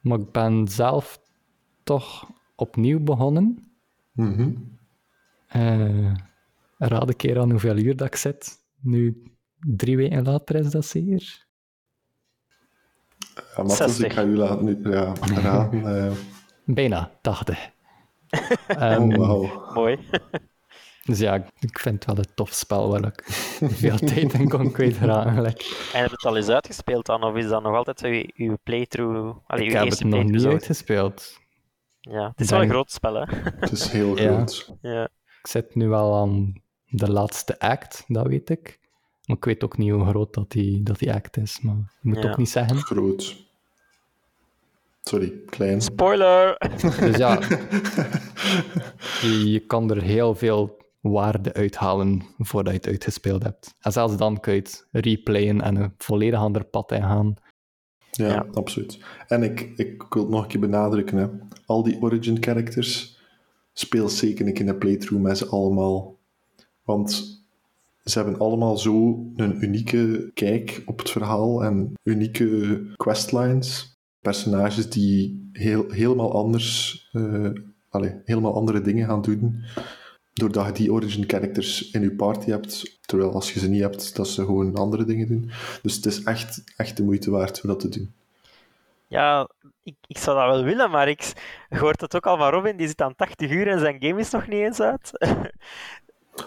[0.00, 1.20] Maar ik ben zelf
[1.82, 2.30] toch
[2.64, 3.72] opnieuw begonnen.
[4.12, 4.50] Mhm.
[5.46, 6.12] Eh,
[6.78, 8.58] raad een keer aan hoeveel uur dat ik zit.
[8.80, 9.22] Nu,
[9.60, 11.46] drie weken later is dat zeker.
[13.34, 14.04] Ja, Matthias, 60.
[14.04, 15.86] ik ga u laten nu, ja, raden.
[16.06, 16.12] eh,
[16.64, 17.70] Bijna 80.
[18.30, 19.72] oh, Ehm, wauw.
[19.74, 19.98] Mooi.
[21.06, 23.22] Dus ja, ik vind het wel een tof spel waar ik
[23.62, 25.32] veel tijd in kon kwijtraken.
[25.34, 25.88] gelijk.
[25.92, 27.22] En heb je het al eens uitgespeeld dan?
[27.24, 29.38] Of is dat nog altijd uw, uw playthrough?
[29.46, 30.48] Allee, Ik uw heb eerste het nog niet zo?
[30.50, 31.40] uitgespeeld.
[32.10, 33.24] Ja, het is wel een groot spel, hè?
[33.58, 34.34] Het is heel Ja.
[34.34, 34.74] groot.
[34.80, 35.04] Ja.
[35.40, 38.78] Ik zit nu wel aan de laatste act, dat weet ik.
[39.26, 41.60] Maar ik weet ook niet hoe groot dat die, dat die act is.
[41.62, 42.30] Maar ik moet Ja.
[42.30, 42.76] ook niet zeggen.
[42.76, 43.36] Groot.
[45.02, 45.80] Sorry, klein.
[45.82, 46.56] Spoiler!
[47.00, 47.38] Dus ja,
[49.22, 53.74] je, je kan er heel veel waarde uithalen voordat je het uitgespeeld hebt.
[53.80, 57.34] En zelfs dan kun je het replayen en een volledig ander pad ingaan.
[58.16, 58.46] Ja, Ja.
[58.52, 58.98] absoluut.
[59.28, 61.16] En ik, ik wil het nog een keer benadrukken.
[61.18, 61.26] Hè.
[61.66, 63.18] Al die origin characters,
[63.72, 66.18] speel zeker een keer een playthrough met ze allemaal.
[66.84, 67.38] Want
[68.04, 73.98] ze hebben allemaal zo een unieke kijk op het verhaal en unieke questlines.
[74.20, 77.50] Personages die heel, helemaal anders, eh,
[77.88, 79.62] allee, helemaal andere dingen gaan doen.
[80.34, 82.98] Doordat je die origin characters in je party hebt.
[83.06, 85.50] Terwijl als je ze niet hebt, dat ze gewoon andere dingen doen.
[85.82, 88.12] Dus het is echt, echt de moeite waard om dat te doen.
[89.06, 89.48] Ja,
[89.82, 91.32] ik, ik zou dat wel willen, maar ik
[91.68, 94.30] hoort het ook al van Robin, die zit aan 80 uur en zijn game is
[94.30, 95.10] nog niet eens uit.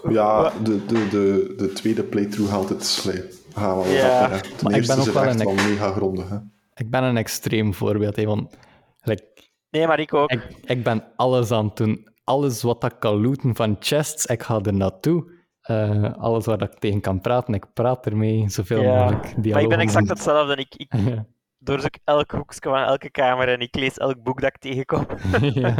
[0.08, 3.00] Ja, de, de, de, de tweede playthrough haalt het.
[3.04, 3.22] Allee,
[3.54, 4.28] gaan we Ja.
[4.28, 6.28] Ten Maar ik eerste ben is ook het wel echt een- wel mega grondig.
[6.28, 6.36] Hè.
[6.74, 8.56] Ik ben een extreem voorbeeld, hè, want
[9.02, 9.24] like,
[9.70, 10.30] Nee, maar ik ook.
[10.30, 12.08] ik, ik ben alles aan het doen.
[12.28, 15.36] Alles wat ik kan looten van chests, ik ga er naartoe.
[15.60, 18.48] Eh, alles waar ik tegen kan praten, ik praat ermee.
[18.48, 20.56] Zoveel Ja, mogelijk Maar ik ben exact hetzelfde.
[20.56, 21.26] Ik, ik Ja.
[21.68, 25.06] doorzoek elk hoekje van elke kamer en ik lees elk boek dat ik tegenkom.
[25.62, 25.74] ja.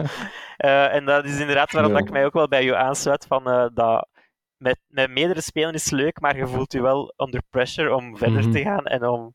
[0.57, 3.47] Eh, en dat is inderdaad waarom dat ik mij ook wel bij je aansluit van
[3.51, 4.09] eh, dat
[4.57, 8.43] met, met meerdere spelen is leuk, maar je voelt je wel under pressure om verder
[8.43, 8.51] Mhm.
[8.53, 9.33] te gaan en om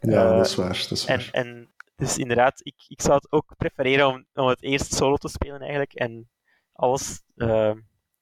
[0.00, 0.86] Ja, dat is waar.
[0.88, 4.62] Dat is En, en dus inderdaad, ik, ik zou het ook prefereren om, om het
[4.62, 6.30] eerst solo te spelen eigenlijk en
[6.72, 7.72] alles eh,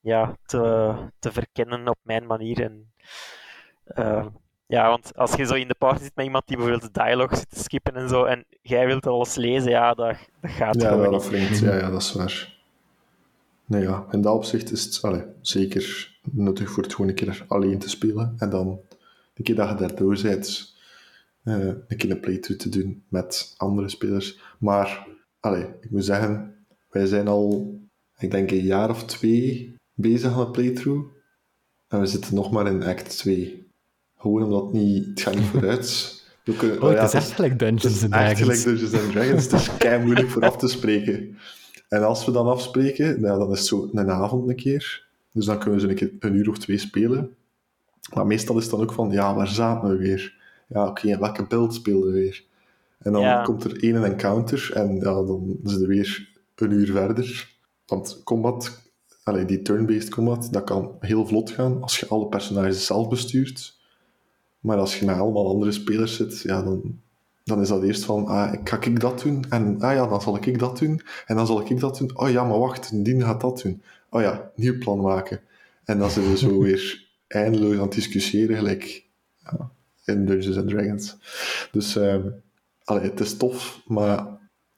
[0.01, 2.63] ja, te, te verkennen op mijn manier.
[2.63, 2.93] En,
[3.85, 4.27] eh,
[4.67, 7.37] ja, want als je zo in de party zit met iemand die bijvoorbeeld de dialogue
[7.37, 10.89] zit te skippen en zo, en jij wilt alles lezen, ja, dat, dat gaat ja,
[10.89, 11.21] gewoon wel, niet.
[11.21, 11.59] dat wringt.
[11.59, 12.59] Ja, ja, dat is waar.
[13.65, 17.45] Nee, ja, in dat opzicht is het allee, zeker nuttig voor het gewoon een keer
[17.49, 18.35] alleen te spelen.
[18.39, 18.81] En dan,
[19.35, 20.75] een keer dat je daardoor bent,
[21.43, 24.41] eh, een keer een playthrough te doen met andere spelers.
[24.59, 25.07] Maar,
[25.41, 26.55] allee, ik moet zeggen,
[26.91, 27.80] wij zijn al,
[28.21, 31.09] ik denk een jaar of twee bezig aan een playthrough.
[31.89, 33.69] En we zitten nog maar in act 2.
[34.19, 36.19] Gewoon omdat het niet, het gaat niet vooruit.
[36.45, 38.63] We kunnen, Oh, ja, is het echt gelijk Dungeons is and echt Dragons.
[38.65, 39.45] Dungeons and Dragons.
[39.45, 41.39] Het is kei moeilijk voor af te spreken.
[41.89, 45.07] En als we dan afspreken, nou, dan is het zo een avond een keer.
[45.33, 47.35] Dus dan kunnen we zo een keer een uur of twee spelen.
[48.15, 50.35] Maar meestal is het dan ook van, ja, waar zaten we weer?
[50.69, 52.45] Ja, oké, en welke beeld speelden we weer?
[52.99, 53.43] En dan Ja.
[53.43, 57.49] komt er één encounter en ja, dan is het weer een uur verder.
[57.91, 58.81] Want combat,
[59.23, 63.79] allee, die turn-based combat, dat kan heel vlot gaan als je alle personages zelf bestuurt.
[64.61, 67.01] Maar als je met allemaal andere spelers zit, ja, dan,
[67.45, 69.45] dan is dat eerst van, ah, ga ik dat doen?
[69.49, 71.01] En ah ja, dan zal ik dat doen.
[71.27, 72.11] En dan zal ik dat doen.
[72.19, 73.83] Oh ja, maar wacht, die gaat dat doen.
[74.11, 75.41] Oh ja, nieuw plan maken.
[75.85, 79.05] En dan zijn we zo weer eindeloos aan het discussiëren, gelijk
[79.43, 79.71] ja,
[80.05, 81.17] in Dungeons and Dragons.
[81.73, 82.29] Dus ehm
[82.91, 84.27] allee, het is tof, maar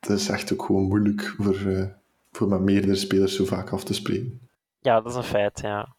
[0.01, 1.87] het is echt ook gewoon moeilijk voor, eh,
[2.33, 4.49] voor met meerdere spelers zo vaak af te spreken.
[4.79, 5.97] Ja, dat is een feit, ja.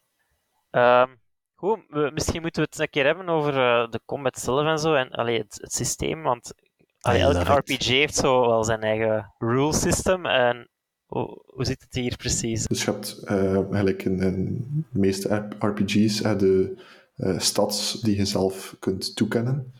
[0.70, 1.08] Ehm,
[1.54, 4.78] goed, we- misschien moeten we het een keer hebben over eh, de combat zelf en
[4.78, 6.54] zo, en allee, het, het systeem, want
[7.00, 7.52] allee, I elke.
[7.52, 10.68] RPG heeft zo wel zijn eigen rule system, en
[11.06, 12.66] hoe, hoe zit het hier precies?
[12.66, 16.82] Dus je hebt eh, eigenlijk in, in de meeste RPG's eh, de
[17.16, 19.72] eh, stats die je zelf kunt toekennen.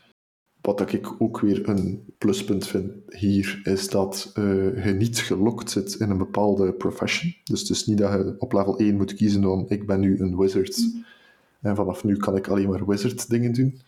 [0.65, 5.71] Wat dat ik ook weer een pluspunt vind hier, is dat eh, je niet gelokt
[5.71, 7.35] zit in een bepaalde profession.
[7.43, 10.19] Dus het is niet dat je op level 1 moet kiezen om ik ben nu
[10.19, 10.79] een wizard
[11.61, 13.81] en vanaf nu kan ik alleen maar wizard dingen doen.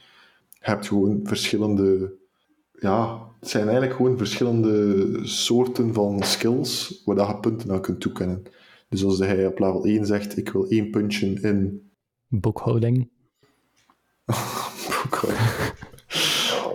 [0.50, 2.14] Je hebt gewoon verschillende...
[2.72, 8.00] Ja, het zijn eigenlijk gewoon verschillende soorten van skills waar dat je punten aan kunt
[8.00, 8.44] toekennen.
[8.90, 11.90] Dus als hij op level 1 zegt, ik wil één puntje in
[12.28, 13.10] Boekhouding.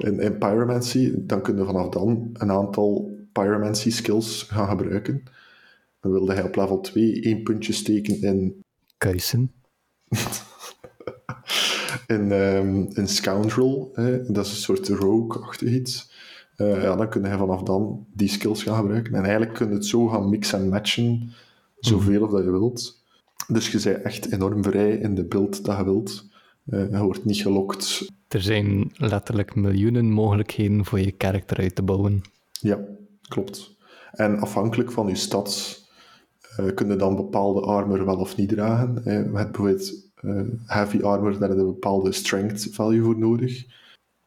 [0.04, 5.22] in, in pyromancy, dan kun je vanaf dan een aantal pyromancy skills gaan gebruiken.
[6.00, 8.64] Dan wilde hij op level 2 één puntje steken in,
[8.98, 9.52] Kuisen.
[12.06, 13.90] in, ehm, in Scoundrel.
[13.92, 14.32] Hè.
[14.32, 16.12] Dat is een soort rogue-achtig iets.
[16.56, 19.14] Eh, ja, dan kun je vanaf dan die skills gaan gebruiken.
[19.14, 21.32] En eigenlijk kun je het zo gaan mixen en matchen,
[21.78, 23.04] zoveel of dat je wilt.
[23.48, 26.28] Dus je bent echt enorm vrij in de build dat je wilt.
[26.66, 31.82] Eh, je wordt niet gelokt er zijn letterlijk miljoenen mogelijkheden voor je karakter uit te
[31.82, 32.20] bouwen.
[32.52, 32.78] Ja,
[33.28, 33.76] klopt.
[34.12, 35.84] En afhankelijk van je stats
[36.60, 39.00] uh, kun je dan bepaalde armor wel of niet dragen.
[39.04, 43.64] Je hebt bijvoorbeeld uh, heavy armor, daar heb je een bepaalde strength value voor nodig.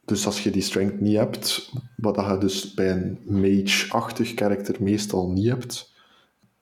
[0.06, 5.32] Dus als je die strength niet hebt, wat je dus bij een mage-achtig karakter meestal
[5.32, 5.94] niet hebt,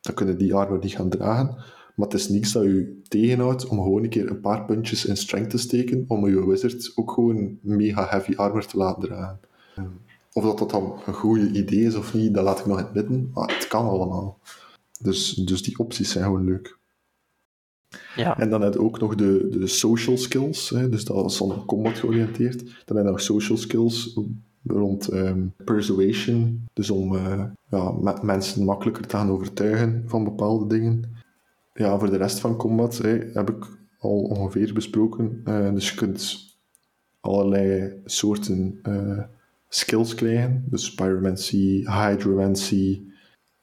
[0.02, 1.56] dan kun je die armor niet gaan dragen.
[1.96, 5.18] Maar het is niets dat je tegenhoudt om gewoon een keer een paar puntjes in
[5.18, 9.40] strength te steken, om je wizard ook gewoon mega heavy armor te laten dragen.
[10.34, 12.84] Of dat dat dan een goede idee is of niet, dat laat ik nog in
[12.84, 14.40] het midden, maar het kan allemaal.
[15.02, 16.78] Dus, dus die opties zijn gewoon leuk.
[18.16, 18.40] Ja.
[18.40, 21.66] En dan heb je ook nog de, de social skills, hè, dus dat is dan
[21.66, 22.60] combat georiënteerd.
[22.86, 24.20] Dan heb je nog social skills
[24.64, 31.16] rond um, persuasion, dus om uh, ja, mensen makkelijker te gaan overtuigen van bepaalde dingen.
[31.74, 32.98] Ja, voor de rest van combat
[33.34, 33.66] heb ik
[34.00, 35.42] al ongeveer besproken.
[35.46, 36.46] Uh, dus je kunt
[37.20, 39.24] allerlei soorten uh,
[39.70, 40.66] skills krijgen.
[40.70, 43.02] Dus pyromancy, hydromancy,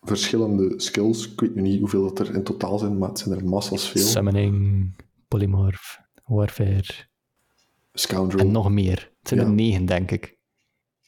[0.03, 1.33] verschillende skills.
[1.33, 3.88] Ik weet nu niet hoeveel dat er in totaal zijn, maar het zijn er massas
[3.88, 4.03] veel.
[4.03, 4.92] Summoning,
[5.29, 7.09] polymorph, warfare.
[7.92, 8.40] Scoundrel.
[8.40, 9.12] En nog meer.
[9.18, 9.46] Het zijn Ja.
[9.46, 10.38] er negen, denk ik.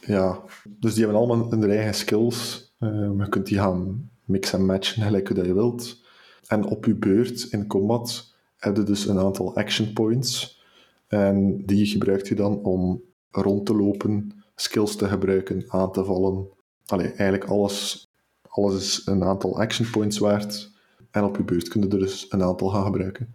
[0.06, 0.42] Ja,
[0.78, 2.70] dus die hebben allemaal hun eigen skills.
[2.78, 6.01] Uh, je kunt die gaan mix en matchen gelijk hoe dat je wilt.
[6.46, 10.60] En op je beurt in combat heb je dus een aantal action points.
[11.06, 16.46] En die gebruikt je dan om rond te lopen, skills te gebruiken, aan te vallen.
[16.86, 18.08] Allee, eigenlijk alles,
[18.48, 20.70] alles is een aantal action points waard.
[21.10, 23.34] En op je beurt kun je er dus een aantal gaan gebruiken.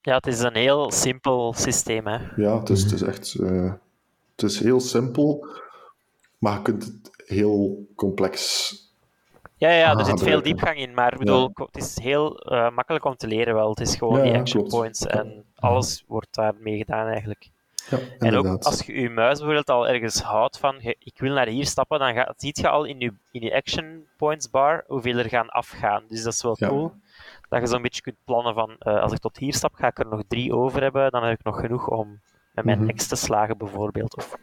[0.00, 2.06] ja, het is een heel simpel systeem.
[2.06, 2.18] Hè.
[2.36, 3.34] Ja, het is, het is echt...
[3.34, 3.72] eh,
[4.36, 5.46] het is heel simpel,
[6.38, 8.83] maar je kunt het heel complex
[9.64, 12.70] Ja, ja, Ah, er zit veel diepgang in, maar ik bedoel, het is heel eh,
[12.70, 13.68] makkelijk om te leren wel.
[13.70, 14.74] Het is gewoon Ja, die ja, action klopt.
[14.76, 17.48] points en alles wordt daarmee gedaan eigenlijk.
[17.90, 21.32] Ja, En ook als je je muis bijvoorbeeld al ergens houdt van je- ik wil
[21.32, 24.84] naar hier stappen, dan ga, ziet je al in je, in je action points bar
[24.86, 26.02] hoeveel er gaan afgaan.
[26.08, 26.68] Dus dat is wel Ja.
[26.68, 26.92] cool.
[27.48, 29.98] Dat je zo'n beetje kunt plannen van eh, als ik tot hier stap, ga ik
[29.98, 32.20] er nog drie over hebben, dan heb ik nog genoeg om
[32.52, 32.88] met mijn Mhm.
[32.88, 34.16] ex te slagen bijvoorbeeld.
[34.16, 34.36] Of,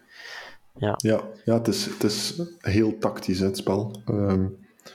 [0.76, 0.98] Ja,
[1.44, 4.02] ja het, is, het is heel tactisch, hè, het spel.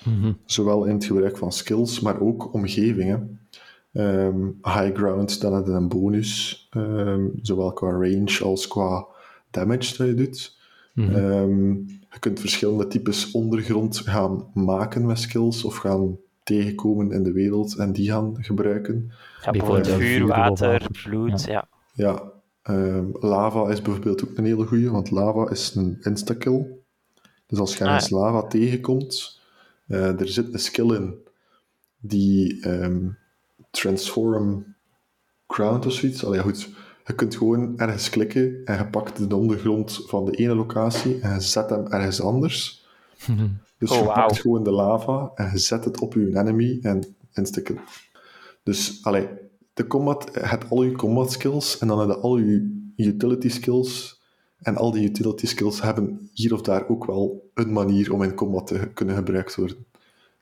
[0.07, 0.33] Mhm.
[0.45, 3.41] zowel in het gebruik van skills, maar ook omgevingen.
[3.93, 9.07] Ehm, high ground, dan heb je een bonus, ehm, zowel qua range als qua
[9.51, 10.59] damage dat je doet.
[10.95, 11.15] Mhm.
[11.15, 17.33] Ehm, je kunt verschillende types ondergrond gaan maken met skills, of gaan tegenkomen in de
[17.33, 19.13] wereld en die gaan gebruiken.
[19.43, 21.45] ja, Bijvoorbeeld vuur, water, bloed.
[21.45, 21.69] Ja.
[21.93, 22.23] Ja,
[22.63, 26.67] ehm, lava is bijvoorbeeld ook een hele goeie, want lava is een instakill.
[27.47, 29.36] Dus als je Ah, ergens lava tegenkomt,
[29.87, 31.15] eh, er zit een skill in
[32.01, 33.09] die ehm,
[33.71, 34.75] transform
[35.47, 36.25] ground of zoiets.
[36.25, 36.69] Allee, goed.
[37.05, 41.35] Je kunt gewoon ergens klikken en je pakt de ondergrond van de ene locatie en
[41.35, 42.85] je zet hem ergens anders.
[43.79, 47.17] Dus Oh, je pakt gewoon de lava en je zet het op je enemy en
[47.33, 47.79] instakill.
[48.63, 49.29] Dus, allee,
[49.75, 53.49] de combat, je hebt al je combat skills en dan heb je al je utility
[53.49, 54.16] skills.
[54.59, 58.35] En al die utility skills hebben hier of daar ook wel een manier om in
[58.35, 59.87] combat te kunnen gebruikt worden.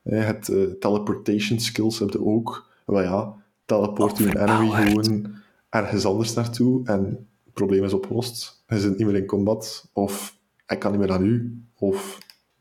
[0.02, 2.72] Je hebt eh, teleportation skills heb je ook.
[2.86, 5.06] Wel ja, teleport je enemy Overpowered.
[5.06, 5.34] gewoon
[5.68, 8.62] ergens anders naartoe en het probleem is opgelost.
[8.66, 12.18] Hij zit niet meer in combat, of hij kan niet meer aan u, of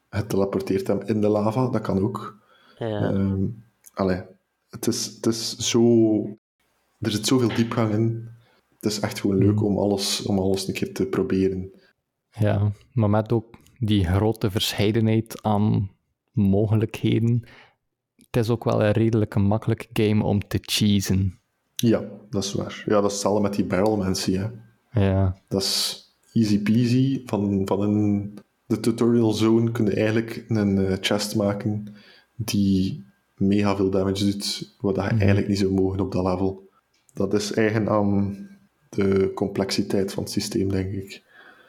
[0.10, 2.38] het teleporteert hem in de lava, dat kan ook.
[2.78, 3.02] Ja.
[3.02, 3.46] Ehm,
[3.94, 4.22] allee,
[4.70, 6.22] het is, het is zo...
[7.00, 8.30] Er zit zoveel diepgang in.
[8.84, 11.72] Het is echt gewoon leuk om alles, om alles een keer te proberen.
[12.40, 15.92] Ja, maar met ook die grote verscheidenheid aan
[16.32, 17.44] mogelijkheden.
[18.16, 21.40] Het is ook wel een redelijk makkelijke game om te cheesen.
[21.76, 22.84] Ja, dat is waar.
[22.86, 24.48] Ja, dat is hetzelfde met die barrelmancy, hè.
[24.92, 27.22] Ja, Dat is easy peasy.
[27.26, 28.34] Van, van een,
[28.66, 31.96] de tutorial zone kun je eigenlijk een eh, chest maken
[32.36, 36.70] die mega veel damage doet, wat je eigenlijk niet zou mogen op dat level.
[37.14, 38.52] Dat is eigen aan
[38.96, 41.24] de complexiteit van het systeem, denk ik.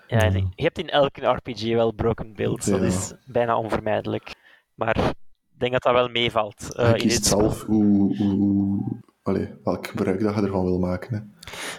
[0.06, 2.86] Ja, en je hebt in elke RPG wel broken builds, dat Ja.
[2.86, 4.34] is bijna onvermijdelijk.
[4.74, 5.12] Maar ik
[5.58, 6.74] denk dat dat wel meevalt.
[6.74, 11.34] eh, je in kiest zelf hoe, hoe, allee, welk gebruik dat je ervan wil maken.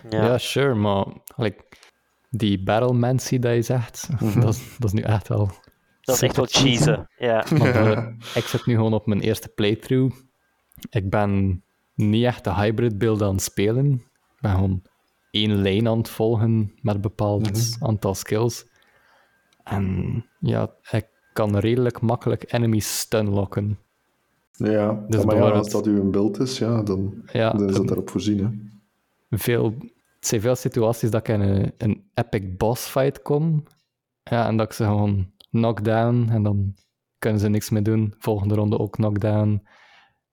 [0.10, 0.18] Hè.
[0.18, 0.26] ja.
[0.26, 0.38] Ja.
[0.38, 1.06] sure, maar
[1.36, 1.64] like,
[2.30, 4.40] die battlemancy dat je zegt, Mhm.
[4.40, 5.50] dat, is, dat is nu echt wel...
[6.02, 7.10] Dat is echt wel cheesen.
[7.18, 7.46] Ja.
[7.52, 10.16] Eh, ik zit nu gewoon op mijn eerste playthrough.
[10.90, 11.64] Ik ben
[11.96, 13.92] niet echt de hybrid build aan het spelen.
[13.92, 14.82] Ik ben gewoon
[15.36, 17.86] één lijn aan het volgen met een bepaald Mhm.
[17.86, 18.66] aantal skills.
[19.64, 23.80] En ja, ik kan redelijk makkelijk enemies stunlocken.
[24.52, 27.76] Ja, Dus maar ja, als dat uw beeld is, ja, dan, Ja, dan is dat
[27.76, 28.40] dan daarop voorzien.
[29.30, 29.38] Hè.
[29.38, 29.76] veel
[30.16, 33.64] het zijn veel situaties dat ik in een, een epic boss fight kom.
[34.24, 36.74] Ja, en dat ik ze gewoon knockdown en dan
[37.20, 38.14] kunnen ze niks meer doen.
[38.18, 39.68] Volgende ronde ook knockdown.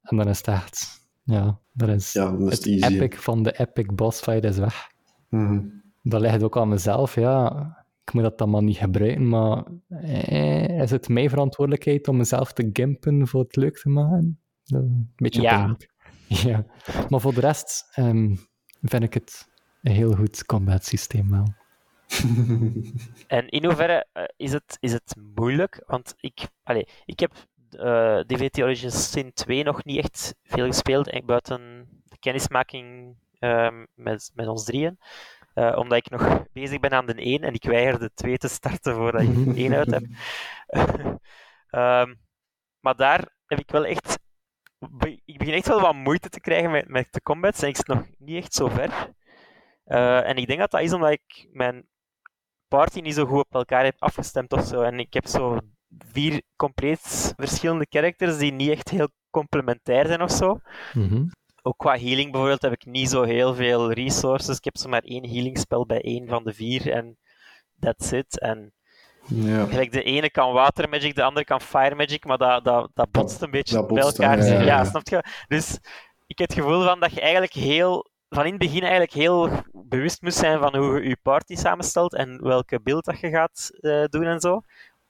[0.03, 3.43] En dan is het echt, ja, dat is, Ja, dan is het het epic van
[3.43, 4.91] de epic boss fight is weg.
[5.33, 5.61] Mhm.
[6.03, 7.85] Dat ligt ook aan mezelf, ja.
[8.05, 12.53] Ik moet dat dan maar niet gebruiken, maar eh, is het mijn verantwoordelijkheid om mezelf
[12.53, 14.41] te gimpen voor het leuk te maken?
[14.65, 15.77] Dat Een beetje Ja.
[16.27, 16.67] Ja.
[17.09, 18.35] Maar voor de rest ehm,
[18.83, 19.49] vind ik het
[19.83, 21.55] een heel goed combat systeem wel.
[23.27, 25.83] En in hoeverre eh, is, het, is het moeilijk?
[25.87, 27.33] Want ik, allee, ik heb
[27.71, 33.85] eh Divinity Origins Sin 2 nog niet echt veel gespeeld, eh, buiten de kennismaking ehm,
[33.95, 34.99] met, met ons drieën.
[35.55, 38.49] Eh, omdat ik nog bezig ben aan de 1 en ik weiger de 2 te
[38.49, 40.05] starten voordat ik de 1 uit heb.
[41.71, 42.15] Ehm,
[42.81, 44.19] maar daar heb ik wel echt.
[45.25, 47.87] Ik begin echt wel wat moeite te krijgen met, met de combats en ik zit
[47.87, 49.13] nog niet echt zo ver.
[49.85, 51.87] Eh, en ik denk dat dat is omdat ik mijn
[52.69, 54.83] party niet zo goed op elkaar heb afgestemd of zo.
[54.83, 55.59] En ik heb zo
[55.99, 60.59] vier compleet verschillende characters die niet echt heel complementair zijn of zo.
[60.93, 61.25] Mhm.
[61.63, 64.57] Ook qua healing bijvoorbeeld heb ik niet zo heel veel resources.
[64.57, 67.19] Ik heb zo maar één healing spel bij één van de vier en
[67.81, 68.39] that's it.
[68.39, 68.73] En
[69.27, 69.67] Ja.
[69.67, 73.11] gelijk de ene kan water magic, de andere kan fire magic, maar dat, dat, dat
[73.11, 74.37] botst een beetje dat bij elkaar.
[74.37, 74.85] dan, ja, ja, ja, ja.
[74.85, 75.25] snap je?
[75.49, 75.79] Dus
[76.27, 79.51] ik heb het gevoel van dat je eigenlijk heel, van in het begin eigenlijk heel
[79.73, 83.71] bewust moet zijn van hoe je je party samenstelt en welke beeld dat je gaat
[83.81, 84.61] eh, doen en zo.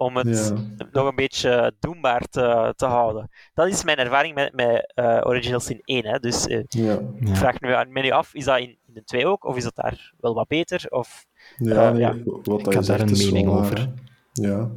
[0.02, 0.86] Om het Ja.
[0.92, 3.30] nog een beetje doenbaar te, te houden.
[3.54, 6.06] Dat is mijn ervaring met, met eh, Original Sin 1.
[6.06, 6.18] Hè.
[6.18, 6.98] Dus eh, Ja.
[7.20, 9.44] Ik vraag me, me nu af, is dat in, in de 2 ook?
[9.44, 10.86] Of is dat daar wel wat beter?
[10.88, 11.26] Of...
[11.56, 12.16] Ja, Eh, nee, ja.
[12.24, 13.78] wat Ik dat je heb daar zegt een mening waar, over.
[13.78, 13.86] hè.
[14.32, 14.70] Ja.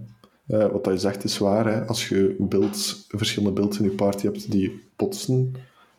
[0.70, 1.66] Wat je zegt is waar.
[1.66, 1.86] Hè.
[1.86, 5.54] Als je beelds, verschillende beelds in je party hebt die botsen,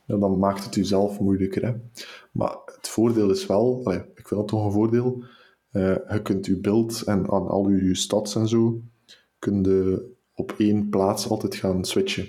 [0.06, 1.64] ja, dan maakt het jezelf moeilijker.
[1.66, 1.72] Hè.
[2.32, 5.24] Maar het voordeel is wel, allee, ik vind dat toch een voordeel,
[5.70, 8.80] eh, je kunt je beeld en aan al je stats en zo,
[9.38, 12.28] kun je op één plaats altijd gaan switchen.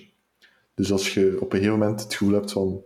[0.73, 2.81] Dus als je op een gegeven moment het gevoel hebt van,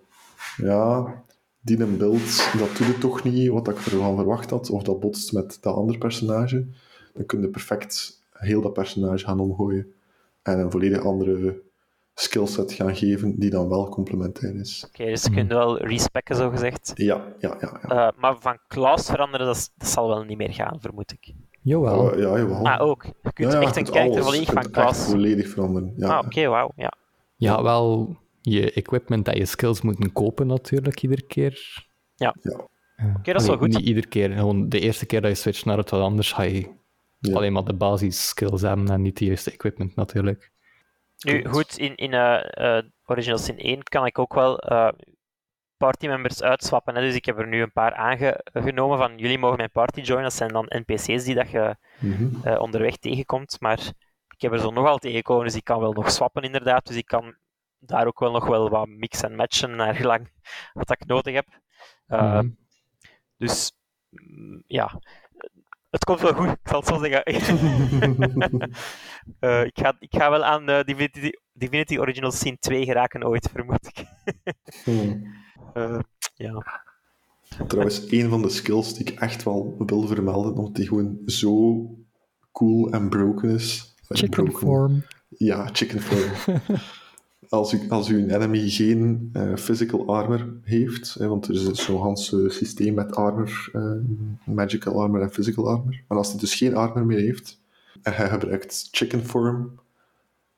[0.57, 1.13] ja,
[1.61, 4.99] die een beeld, dat doet het toch niet wat ik ervan verwacht had, of dat
[4.99, 6.65] botst met dat andere personage,
[7.13, 9.93] dan kun je perfect heel dat personage gaan omgooien
[10.41, 11.61] en een volledig andere
[12.13, 14.85] skillset gaan geven die dan wel complementair is.
[14.87, 16.91] Oké, dus je kunt wel respecken, zo gezegd.
[16.95, 17.79] Ja, ja, ja.
[17.87, 18.09] ja.
[18.09, 21.33] Eh, maar van class veranderen, dat zal wel niet meer gaan, vermoed ik.
[21.61, 22.11] Jawel.
[22.13, 22.65] Eh, ja, jawel.
[22.65, 23.03] Ah, ook.
[23.03, 24.25] Je kunt Ja, ja, echt een character alles.
[24.25, 25.05] volledig van class...
[25.09, 25.93] volledig veranderen.
[25.97, 26.71] Ja, Ah, oké, wauw.
[26.75, 26.93] Ja.
[27.35, 31.85] Ja, wel je equipment en je skills moeten kopen natuurlijk iedere keer.
[32.15, 32.35] ja.
[33.17, 33.67] Oké, dat is wel goed.
[33.67, 34.31] Niet iedere keer.
[34.31, 36.67] Gewoon de eerste keer dat je switcht naar het wat anders, ga je
[37.19, 37.35] Ja.
[37.35, 40.51] alleen maar de basis skills hebben en niet de juiste equipment natuurlijk.
[41.25, 44.89] Nu, goed, in, in eh, eh, Original Sin 1 kan ik ook wel eh
[45.85, 46.95] partymembers uitswappen.
[46.95, 47.01] Hè?
[47.01, 50.23] Dus ik heb er nu een paar aangenomen van jullie mogen mijn party joinen.
[50.29, 52.47] Dat zijn dan NPC's die dat je Mhm.
[52.47, 53.57] eh, onderweg tegenkomt.
[53.59, 53.79] Maar
[54.35, 56.87] ik heb er zo nogal tegengekomen, dus ik kan wel nog swappen inderdaad.
[56.87, 57.35] Dus ik kan
[57.79, 60.31] daar ook wel nog wel wat mix en matchen naar gelang
[60.73, 61.47] wat ik nodig heb.
[62.07, 62.49] Eh, Mhm.
[63.37, 63.71] Dus
[64.09, 64.99] mm, ja,
[65.89, 67.23] het komt wel goed, ik zal het zo zeggen.
[69.39, 73.49] Eh, ik, ga, ik ga wel aan eh, Divinity, Divinity Original Sin 2 geraken ooit,
[73.51, 74.05] vermoed ik.
[74.83, 75.39] Hmm.
[75.73, 75.99] Eh,
[76.35, 76.63] ja.
[77.67, 81.85] Trouwens, een van de skills die ik echt wel wil vermelden, omdat die gewoon zo
[82.51, 83.95] cool en broken is.
[84.07, 84.67] Chicken broken.
[84.67, 85.03] form.
[85.29, 86.57] Ja, chicken form.
[87.51, 92.01] als, u, als uw enemy geen eh, physical armor heeft, hè, want er is zo'n
[92.01, 96.01] Hans eh, systeem met armor, eh, magical armor en physical armor.
[96.07, 97.61] Maar als hij dus geen armor meer heeft,
[98.01, 99.79] en hij gebruikt chicken form,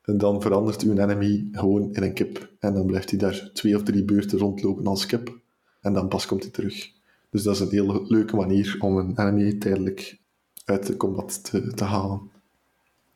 [0.05, 2.49] dan verandert uw enemy gewoon in een kip.
[2.59, 5.39] En dan blijft hij daar twee of drie beurten rondlopen als kip.
[5.81, 6.91] En dan pas komt hij terug.
[7.29, 10.17] Dus dat is een heel leuke manier om een enemy tijdelijk
[10.65, 12.31] uit de combat te, te halen.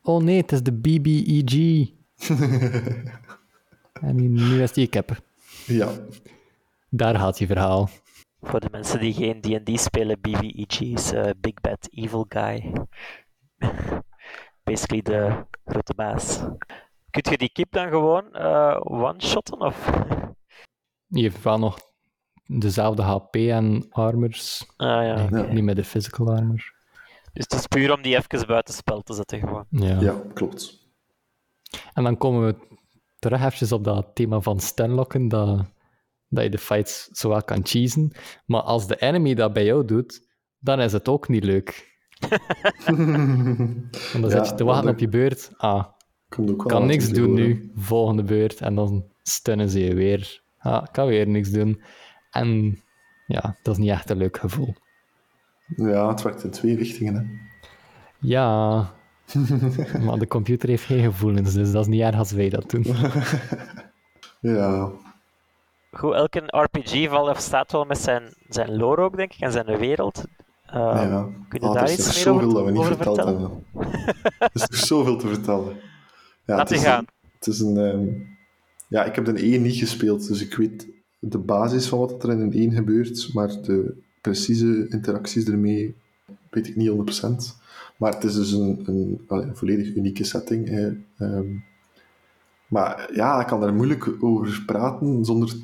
[0.02, 1.88] Oh nee, het is de BBEG.
[4.00, 5.22] en nu- is die cap.
[5.66, 5.92] Ja,
[6.90, 7.88] Daar gaat je verhaal.
[8.42, 12.72] Voor de mensen die geen D&D spelen, BBEG is eh, Big Bad Evil Guy.
[14.68, 16.38] Basically de grote baas.
[17.10, 19.60] Kunt je die kip dan gewoon eh, one-shotten?
[19.60, 19.90] Of?
[21.06, 21.78] Je heeft wel nog
[22.46, 24.66] dezelfde HP en armors.
[24.76, 25.28] Ah, ja.
[25.30, 25.46] Nee.
[25.46, 26.74] Niet met de physical armor.
[27.32, 29.66] Dus het is puur om die even buitenspel te zetten gewoon.
[29.70, 30.00] Ja.
[30.00, 30.86] ja klopt.
[31.92, 32.78] En dan komen we
[33.18, 35.64] terug eventjes op dat thema van stunlocken, dat,
[36.28, 38.12] dat je de fights zowel kan cheesen.
[38.46, 41.97] Maar als de enemy dat bij jou doet, dan is het ook niet leuk.
[44.12, 45.50] Want dan Ja, zit je te wachten op je beurt.
[45.56, 45.84] Ah,
[46.28, 47.42] Komt ook wel kan uit niks doen horen.
[47.46, 47.70] nu.
[47.74, 48.60] Volgende beurt.
[48.60, 50.40] En dan stunnen ze je weer.
[50.58, 51.82] Ah, kan weer niks doen.
[52.30, 52.78] En
[53.26, 54.74] ja, dat is niet echt een leuk gevoel.
[55.76, 57.14] Ja, het werkt in twee richtingen.
[57.14, 57.22] Hè.
[58.20, 58.76] Ja,
[60.04, 62.84] maar de computer heeft geen gevoelens, dus dat is niet erg als wij dat doen.
[64.40, 64.90] Ja,
[65.90, 69.52] Goed, elke RPG valt of staat wel met zijn, zijn lore ook, denk ik, en
[69.52, 70.24] zijn wereld.
[70.74, 70.74] Uh,
[71.10, 71.28] ja.
[71.48, 73.40] Kun je Ah, daar er iets meer over, dat we niet verteld vertellen?
[73.40, 73.64] hebben.
[74.38, 75.76] Er is nog zoveel te vertellen.
[76.44, 76.98] Ja, Laat het is gaan.
[76.98, 77.76] Een, het is een...
[77.76, 78.06] ehm,
[78.88, 80.86] ja, ik heb de 1 niet gespeeld, dus ik weet
[81.18, 85.96] de basis van wat er in een 1 gebeurt, maar de precieze interacties ermee
[86.50, 87.56] weet ik niet 100%.
[87.96, 90.68] Maar het is dus een, een, een volledig unieke setting.
[90.68, 90.90] Hè.
[91.18, 91.46] Ehm,
[92.66, 95.54] maar ja, ik kan daar moeilijk over praten zonder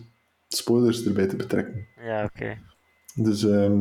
[0.49, 1.87] spoilers erbij te betrekken.
[2.01, 2.59] Ja, oké.
[3.15, 3.81] Dus ehm,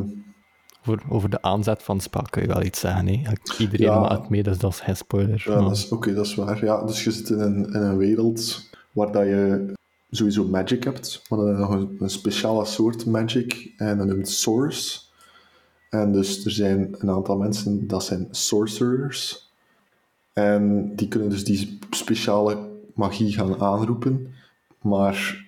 [0.86, 3.06] Over, over de aanzet van het spel kun je wel iets zeggen.
[3.08, 3.32] Hè?
[3.58, 4.00] Iedereen Ja.
[4.00, 5.42] maakt mee, dus dat is geen spoiler.
[5.46, 6.64] Ja, maar- oké, dat is waar.
[6.64, 9.72] Ja, dus je zit in een, in een wereld waar dat je
[10.10, 15.00] sowieso magic hebt, maar dan nog een, een speciale soort magic en dat noemt source.
[15.90, 19.48] En dus er zijn een aantal mensen, dat zijn sorcerers.
[20.32, 24.34] En die kunnen dus die speciale magie gaan aanroepen,
[24.82, 25.44] maar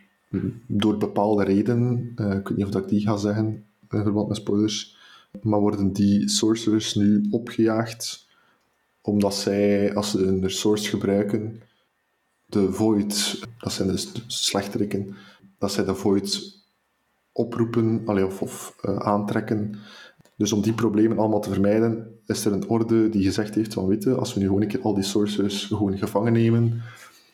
[0.67, 3.47] door bepaalde redenen, eh, ik weet niet of dat ik die ga zeggen,
[3.91, 4.96] in verband met spoilers,
[5.43, 8.27] maar worden die sorcerers nu opgejaagd
[9.01, 11.63] omdat zij, als ze een resource gebruiken,
[12.47, 15.17] de void, dat zijn dus slechteriken,
[15.59, 16.55] dat zij de void
[17.33, 18.03] oproepen
[18.41, 19.79] of, eh, aantrekken.
[20.37, 23.87] Dus om die problemen allemaal te vermijden, is er een orde die gezegd heeft van,
[23.87, 26.83] weet je, als we nu gewoon een keer al die sorcerers gewoon gevangen nemen,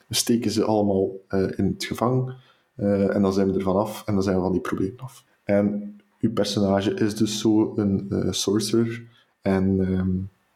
[0.07, 2.37] we steken ze allemaal eh, in het gevangen
[2.75, 5.25] eh, en dan zijn we er vanaf en dan zijn we van die problemen af.
[5.45, 9.03] En uw personage is dus zo een eh, sorcerer
[9.43, 10.11] en ehm,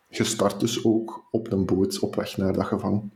[0.08, 3.12] je start dus ook op een boot op weg naar dat gevangen.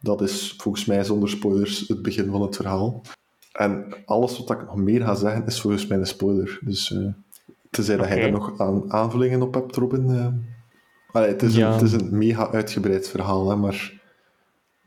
[0.00, 3.00] Dat is volgens mij zonder spoilers het begin van het verhaal.
[3.52, 6.58] En alles wat ik nog meer ga zeggen is volgens mij een spoiler.
[6.62, 7.06] Dus eh
[7.70, 10.10] tenzij dat jij er nog aan aanvullingen op hebt, Robin.
[10.10, 10.26] eh.
[11.12, 11.66] Allee, het, is Ja.
[11.66, 14.00] een, het is een mega uitgebreid verhaal, hè, maar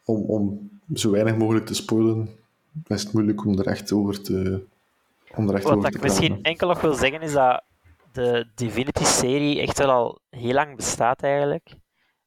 [0.06, 2.30] om, om zo weinig mogelijk te spoilen,
[2.88, 4.62] is het moeilijk om er echt over te,
[5.36, 7.64] om Wat ik misschien enkel nog wil zeggen is dat
[8.12, 11.76] de Divinity-serie echt wel al heel lang bestaat eigenlijk.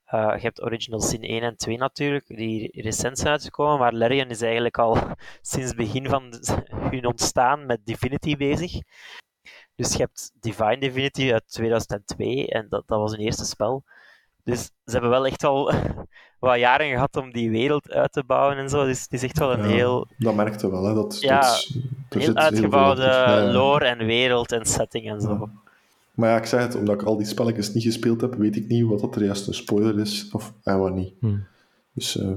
[0.04, 4.28] Eh, je hebt Original Sin 1 en 2 natuurlijk, die recent zijn uitgekomen, maar Larian
[4.28, 4.96] is eigenlijk al
[5.40, 6.32] sinds het begin van
[6.90, 8.72] hun ontstaan met Divinity bezig.
[9.74, 13.84] Dus je hebt Divine Divinity uit 2002 en dat, dat was hun eerste spel.
[14.44, 15.72] Dus ze hebben wel echt al
[16.48, 18.84] wat jaren gehad om die wereld uit te bouwen en zo.
[18.84, 20.94] Dus het is echt wel een Ja, heel, Dat merkte wel, hè.
[20.94, 21.40] Dat, Ja,
[22.08, 25.48] dat, heel uitgebouwde lore en wereld en setting en zo.
[26.14, 28.68] Maar ja, ik zeg het, omdat ik al die spelletjes niet gespeeld heb, weet ik
[28.68, 31.14] niet wat dat er juist een spoiler is of, en wat niet.
[31.20, 31.36] Hm.
[31.94, 32.34] Dus eh,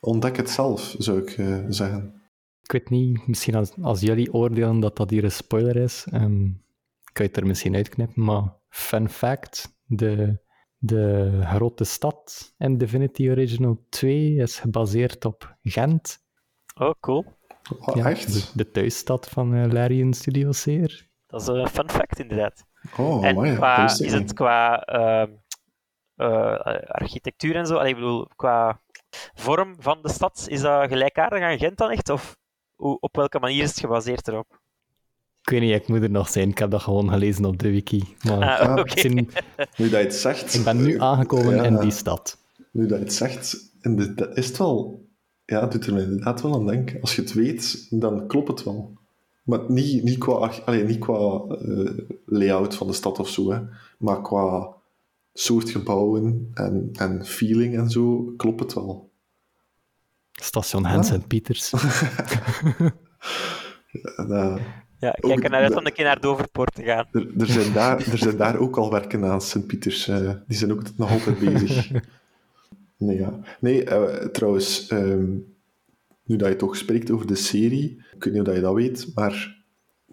[0.00, 2.14] ontdek het zelf, zou ik eh, zeggen.
[2.62, 6.48] Ik weet niet, misschien als, als jullie oordelen dat dat hier een spoiler is, ehm,
[7.12, 10.38] kan je het er misschien uitknippen, maar fun fact, de,
[10.82, 16.18] de grote stad in Divinity Original 2 is gebaseerd op Gent.
[16.74, 17.24] Oh, cool.
[17.78, 18.32] Oh, Ja, echt?
[18.32, 21.08] De, de thuisstad van eh, Larian Studios hier.
[21.26, 22.64] Dat is een fun fact, inderdaad.
[22.96, 25.32] Oh, en amai, qua, is het qua ehm,
[26.14, 28.80] eh, architectuur en zo, allee, ik bedoel, qua
[29.34, 32.08] vorm van de stad, is dat gelijkaardig aan Gent dan echt?
[32.08, 32.36] Of
[32.74, 34.59] hoe, op welke manier is het gebaseerd erop?
[35.42, 37.70] Ik weet niet, ik moet er nog zijn, ik heb dat gewoon gelezen op de
[37.70, 38.14] wiki.
[38.24, 38.76] Maar Ah,
[39.76, 40.54] Nu dat je het zegt...
[40.54, 41.62] ik ben nu aangekomen Ja.
[41.64, 42.38] in die stad.
[42.72, 45.04] Nu dat je het zegt, en dat is het wel...
[45.44, 47.00] Ja, het doet er me inderdaad wel aan denken.
[47.00, 48.98] Als je het weet, dan klopt het wel.
[49.42, 50.32] Maar niet, niet qua,
[50.64, 51.90] allee, niet qua eh,
[52.26, 53.60] layout van de stad of zo, hè.
[53.98, 54.68] maar qua
[55.32, 59.10] soort gebouwen en, en feeling en zo, klopt het wel.
[60.32, 61.04] Station.
[61.04, 61.72] Sint-Pieters.
[64.16, 66.82] En, eh, Ja, Ook kijk er naar uit de- om een keer naar Doverpoort te
[66.82, 67.06] gaan.
[67.12, 70.08] er, er, zijn daar, er zijn daar ook al werken aan Sint-Pieters.
[70.08, 71.90] eh, die zijn ook nog altijd bezig.
[72.96, 73.38] Nee, ja.
[73.60, 75.24] nee eh, trouwens, ehm,
[76.24, 79.10] nu dat je toch spreekt over de serie, ik weet niet of je dat weet,
[79.14, 79.62] maar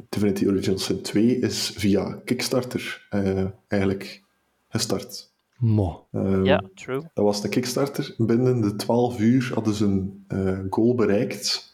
[0.09, 4.23] Divinity Original Sin 2 is via Kickstarter eh, eigenlijk
[4.69, 5.31] gestart.
[5.57, 6.05] Mo.
[6.11, 7.01] Ehm, Ja, true.
[7.13, 8.13] Dat was de Kickstarter.
[8.17, 11.66] Binnen de 12 uur hadden ze een eh, goal bereikt.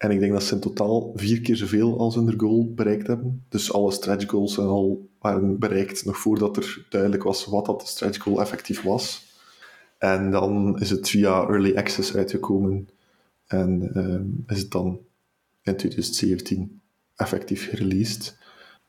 [0.00, 3.44] En ik denk dat ze in totaal vier keer zoveel als hun goal bereikt hebben.
[3.48, 7.80] Dus alle stretch goals en al waren bereikt nog voordat er duidelijk was wat dat
[7.80, 9.34] de stretch goal effectief was.
[9.98, 12.88] En dan is het via Early Access uitgekomen.
[13.46, 14.98] En ehm, is het dan
[15.62, 16.80] in 2017
[17.16, 18.38] effectief gereleased.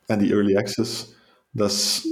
[0.06, 1.16] En die Early Access,
[1.50, 2.08] dat is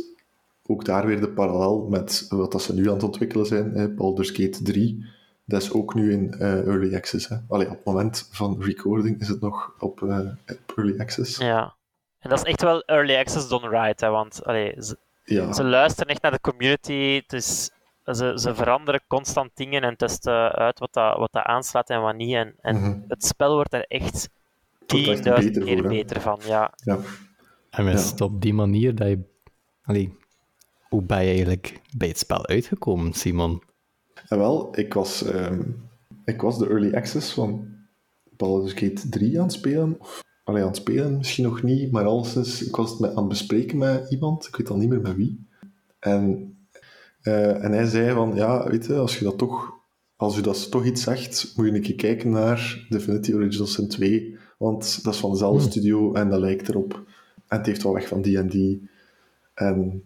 [0.66, 3.96] ook daar weer de parallel met wat dat ze nu aan het ontwikkelen zijn.
[3.96, 5.06] Baldur's Gate 3,
[5.50, 7.28] dat is ook nu in eh, Early Access.
[7.28, 7.36] Hè.
[7.48, 11.38] Allee, op het moment van recording is het nog op, eh, op Early Access.
[11.38, 11.76] Ja.
[12.20, 15.64] En dat is echt wel early access done right, hè, want allee, ze, Ja, ze
[15.64, 16.94] luisteren echt naar de community.
[17.22, 17.72] Het is,
[18.06, 22.16] ze, ze veranderen constant dingen en testen uit wat dat, wat dat aanslaat en wat
[22.16, 22.34] niet.
[22.36, 23.00] En, en Mhm.
[23.08, 24.30] het spel wordt er echt
[24.88, 25.90] Wordt er echt 10.000 beter keer voor, hè.
[25.90, 26.40] beter van.
[26.46, 26.74] Ja.
[26.84, 26.98] ja.
[27.70, 28.10] En is Ja.
[28.12, 29.20] het op die manier dat je...
[29.84, 30.18] Allee,
[30.90, 33.64] hoe ben je eigenlijk bij het spel uitgekomen, Simon?
[34.30, 35.62] En wel, ik was, ehm,
[36.26, 37.68] ik was de early access van
[38.38, 39.96] Baldur's Gate 3 aan het spelen.
[40.00, 43.18] Of, allee, aan het spelen, misschien nog niet, maar alleszins, ik was het met, aan
[43.18, 45.48] het bespreken met iemand, ik weet al niet meer met wie.
[46.00, 46.54] En,
[47.22, 49.74] eh, en hij zei van, ja, weet je, als je dat toch,
[50.16, 53.88] als u dat toch iets zegt, moet je een keer kijken naar Divinity Original Sin
[53.88, 55.72] 2, want dat is van dezelfde Hmm.
[55.72, 57.04] studio en dat lijkt erop.
[57.48, 58.90] En het heeft wel weg van die en die.
[59.54, 60.04] En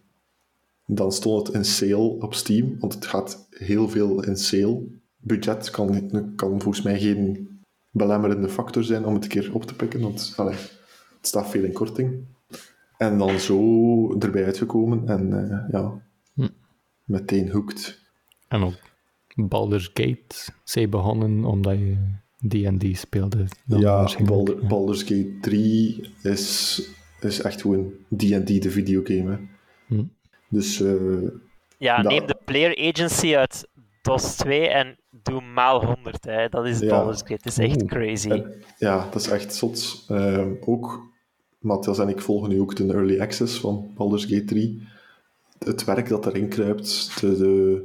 [0.96, 4.84] dan stond het in sale op Steam, want het gaat heel veel in sale.
[5.18, 7.50] Budget kan, kan volgens mij geen
[7.92, 10.56] belemmerende factor zijn om het een keer op te pikken, want allee,
[11.18, 12.26] het staat veel in korting.
[12.98, 16.02] En dan zo erbij uitgekomen en eh, ja,
[16.34, 16.48] Hm.
[17.04, 18.00] meteen hooked.
[18.48, 18.76] En ook
[19.36, 21.98] Baldur's Gate, zij begonnen omdat je
[22.48, 23.46] D&D speelde.
[23.66, 24.10] ja.
[24.26, 26.82] Baldur, Baldur's Gate 3 is,
[27.22, 29.40] is echt gewoon D&D, de videogame.
[29.88, 30.04] Hm.
[30.54, 31.30] Dus eh,
[31.78, 33.68] Ja, Dat- neem de player agency uit
[34.02, 36.26] DOS 2 en doe maal 100.
[36.26, 36.50] Hè.
[36.50, 36.90] Dat is Ja.
[36.90, 37.34] Baldur's Gate.
[37.34, 38.30] Het is echt crazy.
[38.30, 40.06] En- ja, dat is echt zot.
[40.08, 41.12] Ehm, ook,
[41.60, 44.88] Matthias en ik volgen nu ook de early access van Baldur's Gate 3.
[45.60, 47.84] Het werk dat erin kruipt, de, de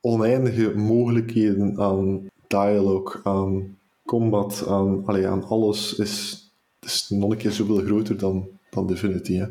[0.00, 6.46] oneindige mogelijkheden aan dialogue, aan combat, aan, allee, aan alles, is,
[6.80, 9.34] is nog een keer zoveel groter dan, dan Divinity.
[9.34, 9.46] Hè.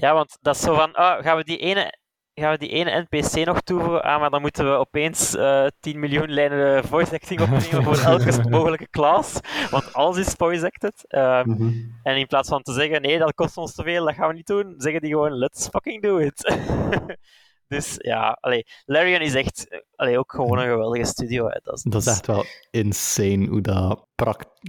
[0.00, 1.98] Ja, want dat is zo van, ah, gaan we die ene,
[2.34, 4.02] gaan we die ene NPC nog toevoegen?
[4.02, 8.42] Ah, maar dan moeten we opeens eh 10 miljoen lijnen voice acting opnemen voor elke
[8.56, 9.40] mogelijke klas,
[9.70, 11.04] want alles is voice acted.
[11.08, 11.72] Ehm, Mhm.
[12.02, 14.34] en in plaats van te zeggen, nee, dat kost ons te veel, dat gaan we
[14.34, 16.44] niet doen, zeggen die gewoon, let's fucking do it.
[17.70, 21.48] dus ja, allee, Larian is echt allee, ook gewoon een geweldige studio.
[21.48, 21.60] Hè.
[21.62, 24.06] Dat, is, Dat is echt wel insane hoe dat.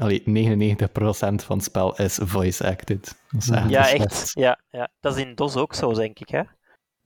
[0.01, 3.15] Allee, 99% van het spel is voice-acted.
[3.31, 4.05] Dat is echt Ja, slecht.
[4.05, 4.31] echt.
[4.33, 4.89] Ja, ja.
[4.99, 6.29] Dat is in DOS ook zo, denk ik.
[6.29, 6.39] Hè?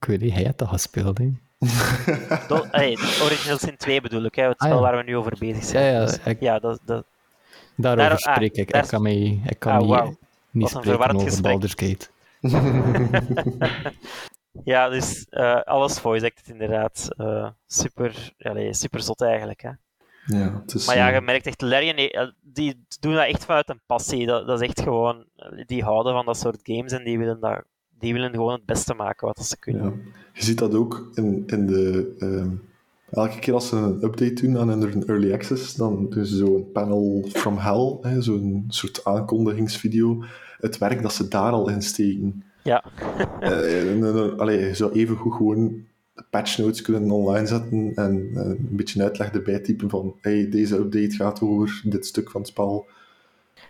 [0.00, 1.32] Ik weet niet, hij had dat gespeeld, hè?
[2.48, 4.82] Do allee, Original Sin 2 bedoel ik, hè, het Ah, spel ja.
[4.90, 5.84] waar we nu over bezig zijn.
[5.84, 7.04] Ja, ja, Dus, ik- ja dat, dat,
[7.76, 8.72] Daarover Daar- ah, spreek ik.
[8.72, 10.16] daar- Ik kan, mij, ik kan Ah, niet, wauw.
[10.50, 11.42] niet Wat een spreken over gesprek.
[11.42, 12.06] Baldur's Gate.
[14.64, 17.08] ja, dus eh, alles voice acted inderdaad.
[17.16, 19.62] Eh, super, allee, super zot eigenlijk.
[19.62, 19.70] Hè?
[20.26, 23.44] ja, het is, Maar ja, eh, je merkt echt, Larian, eh, die doen dat echt
[23.44, 24.26] vanuit een passie.
[24.26, 25.24] Dat, dat is echt gewoon,
[25.66, 27.62] die houden van dat soort games en die willen, dat,
[27.98, 29.84] die willen gewoon het beste maken wat ze kunnen.
[29.84, 29.92] Ja.
[30.32, 32.14] Je ziet dat ook in, in de...
[32.18, 32.50] ehm,
[33.10, 36.72] elke keer als ze een update doen aan hun early access, dan doen ze zo'n
[36.72, 40.24] panel from hell, zo'n soort aankondigingsvideo.
[40.60, 42.44] Het werk dat ze daar al in steken.
[42.66, 42.84] Ja.
[43.40, 45.84] Eh, en, allee, je zou even goed gewoon
[46.30, 50.76] patch notes kunnen online zetten en eh, een beetje uitleg erbij typen van hey, deze
[50.76, 52.86] update gaat over dit stuk van het spel.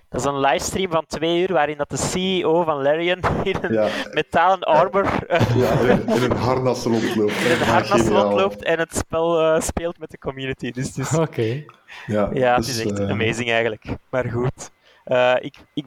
[0.08, 3.72] Dat is een livestream van twee uur waarin dat de CEO van Larian in een
[3.72, 7.32] Ja, metalen armor eh, ja in, in een harnas rondloopt.
[7.44, 10.70] in een Ja, harnas rondloopt en het spel eh, speelt met de community.
[10.70, 11.64] Dus, dus Oké.
[12.06, 13.84] Ja, ja, het dus, is echt eh, amazing eigenlijk.
[14.10, 14.70] Maar goed.
[15.04, 15.84] Eh, ik, ik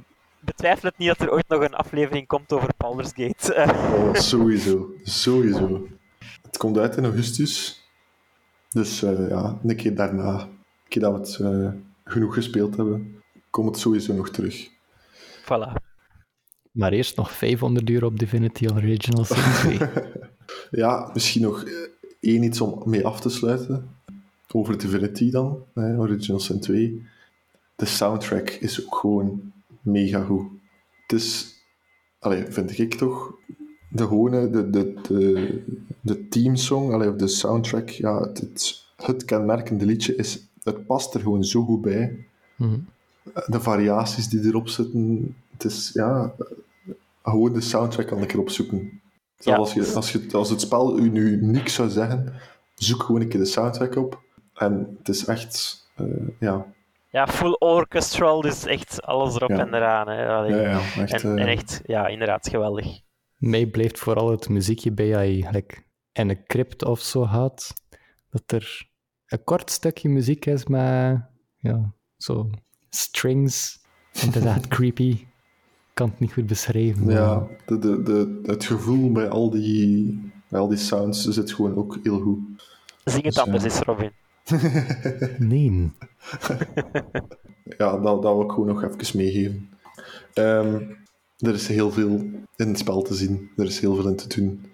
[0.49, 3.53] betwijfel het niet dat er ooit nog een aflevering komt over Baldur's Gate.
[3.53, 4.93] Eh, Oh, sowieso.
[5.03, 5.87] Sowieso.
[6.41, 7.83] Het komt uit in augustus.
[8.69, 10.49] Dus eh, ja, een keer daarna, een
[10.87, 11.71] keer dat we het eh,
[12.03, 14.67] genoeg gespeeld hebben, komt het sowieso nog terug.
[15.43, 15.73] voilà.
[16.71, 19.89] Maar eerst nog 500 uur op Divinity Original Sin 2.
[20.71, 21.65] Ja, misschien nog
[22.19, 23.95] één iets om mee af te sluiten.
[24.51, 27.07] Over Divinity dan, hè, Original Sin 2.
[27.75, 29.51] De soundtrack is ook gewoon
[29.91, 30.47] mega goed.
[31.07, 31.55] Het is,
[32.19, 33.33] allee, vind ik toch,
[33.89, 35.63] de gewone, de, de, de,
[36.01, 41.13] de teamsong, allee, of de soundtrack, ja, het, het, het kenmerkende liedje is, het past
[41.13, 42.25] er gewoon zo goed bij.
[42.55, 42.79] Mhm.
[43.47, 46.35] De variaties die erop zitten, het is, ja,
[47.23, 49.01] gewoon de soundtrack kan ik erop zoeken.
[49.37, 49.55] Ja.
[49.55, 52.33] Als, je, als, je, als het spel u nu niks zou zeggen,
[52.75, 54.21] zoek gewoon een keer de soundtrack op.
[54.53, 56.05] En het is echt, eh,
[56.39, 56.65] ja,
[57.12, 59.60] Ja, full orchestral, dus echt alles erop Ja.
[59.60, 60.07] en eraan.
[60.07, 60.28] Hè.
[60.28, 60.51] Allee.
[60.55, 62.99] ja, ja echt, en, eh, en echt, ja, inderdaad, geweldig.
[63.38, 65.76] Mij blijft vooral het muziekje bij je like,
[66.12, 67.74] in een crypt of zo gaat,
[68.30, 68.88] dat er
[69.28, 71.22] een kort stukje muziek is met
[71.57, 72.49] ja, zo
[72.89, 73.80] strings.
[74.24, 75.10] Inderdaad, creepy.
[75.10, 77.05] Ik kan het niet goed beschrijven.
[77.05, 81.51] maar- ja, de, de, de, het gevoel bij al die, bij al die sounds zit
[81.53, 82.39] gewoon ook heel goed.
[83.03, 83.70] Zing het Dus, anders ja.
[83.70, 84.12] eens, Robin.
[85.39, 85.91] Nee.
[87.77, 89.69] Ja, dat, dat wil ik gewoon nog even meegeven.
[90.33, 90.81] Ehm,
[91.37, 92.09] er is heel veel
[92.55, 93.49] in het spel te zien.
[93.57, 94.65] Er is heel veel in te doen.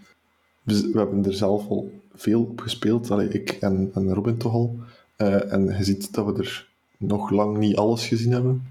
[0.63, 3.11] We, hebben er zelf al veel op gespeeld.
[3.11, 4.80] Allee, ik en, en Robin toch al.
[5.15, 8.63] Eh, en je ziet dat we er nog lang niet alles gezien hebben.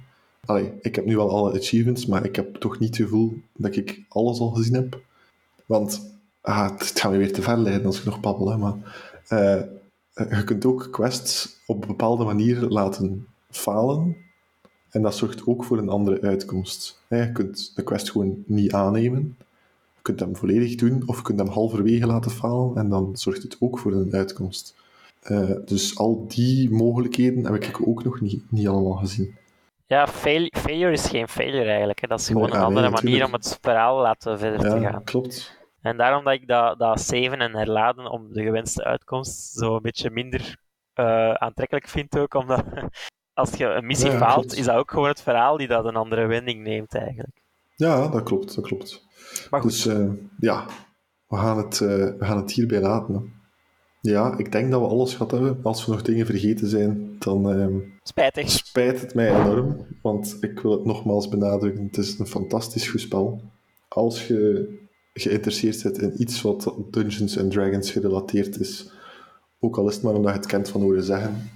[0.44, 3.76] Allee, ik heb nu wel alle achievements, maar ik heb toch niet het gevoel dat
[3.76, 5.00] ik alles al gezien heb.
[5.66, 8.50] Want ah, het gaat me weer te ver leiden als ik nog babbel.
[8.50, 8.74] Hè, maar,
[9.28, 9.62] eh,
[10.15, 14.17] je kunt ook quests op een bepaalde manier laten falen.
[14.91, 17.03] En dat zorgt ook voor een andere uitkomst.
[17.09, 19.37] Je kunt de quest gewoon niet aannemen.
[19.95, 22.77] Je kunt hem volledig doen, of je kunt hem halverwege laten falen.
[22.77, 24.75] En dan zorgt het ook voor een uitkomst.
[25.21, 29.35] Eh, dus al die mogelijkheden heb ik ook nog niet, niet allemaal gezien.
[29.87, 32.01] Ja, fail, failure is geen failure eigenlijk.
[32.01, 32.07] Hè.
[32.07, 35.05] Dat is gewoon een andere nee, manier om het verhaal laten verder te Ja, gaan.
[35.05, 35.64] klopt.
[35.85, 39.82] En daarom dat ik dat, dat saven en herladen om de gewenste uitkomst zo een
[39.82, 40.57] beetje minder
[40.93, 42.64] eh, aantrekkelijk vind ook, omdat
[43.32, 44.57] als je een missie Ja, faalt, klopt.
[44.57, 47.43] is dat ook gewoon het verhaal die dat een andere wending neemt eigenlijk.
[47.76, 49.07] Ja, dat klopt, dat klopt.
[49.51, 50.09] Maar goed, Dus eh,
[50.39, 50.66] ja,
[51.26, 53.14] we gaan, het, eh, we gaan het hierbij laten.
[53.14, 53.20] Hè.
[54.11, 55.61] Ja, ik denk dat we alles gehad hebben.
[55.62, 58.51] Als we nog dingen vergeten zijn, dan ehm, spijtig.
[58.51, 59.87] spijt het mij enorm.
[60.03, 63.41] Want ik wil het nogmaals benadrukken, het is een fantastisch goed spel.
[63.89, 64.82] Als je
[65.15, 68.91] geïnteresseerd bent in iets wat Dungeons and Dragons gerelateerd is,
[69.59, 71.51] ook al is het maar omdat je het kent van horen zeggen,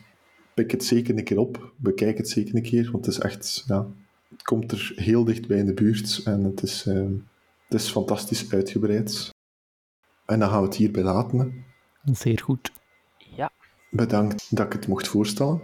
[0.54, 3.64] pik het zeker een keer op, bekijk het zeker een keer, want het is echt,
[3.66, 3.86] ja,
[4.28, 7.12] het komt er heel dichtbij in de buurt en het is, ehm,
[7.68, 9.30] het is fantastisch uitgebreid.
[10.26, 11.64] En dan gaan we het hierbij laten.
[12.12, 12.72] Zeer goed.
[13.36, 13.52] Ja,
[13.90, 15.62] Bedankt dat ik het mocht voorstellen.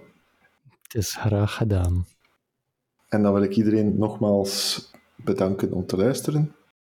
[0.83, 2.07] Het is graag gedaan.
[3.09, 6.55] En dan wil ik iedereen nogmaals bedanken om te luisteren.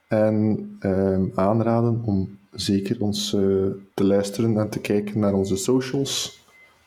[0.08, 3.41] En ehm, aanraden om zeker ons eh,
[3.93, 6.41] te luisteren en te kijken naar onze socials.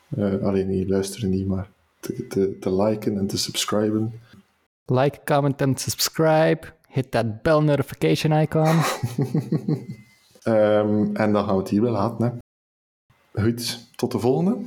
[0.09, 1.69] Eh, alleen niet luisteren niet, maar
[1.99, 4.13] te, te, te liken en te subscriben.
[4.85, 6.59] Like, comment en subscribe.
[6.87, 8.79] Hit that bell notification icon.
[10.41, 12.41] Ehm, en dan gaan we het hierbij laten.
[13.31, 13.41] Hè.
[13.41, 14.57] Goed, tot de volgende.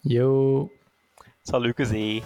[0.00, 0.70] Yo.
[1.42, 2.22] salut gezien.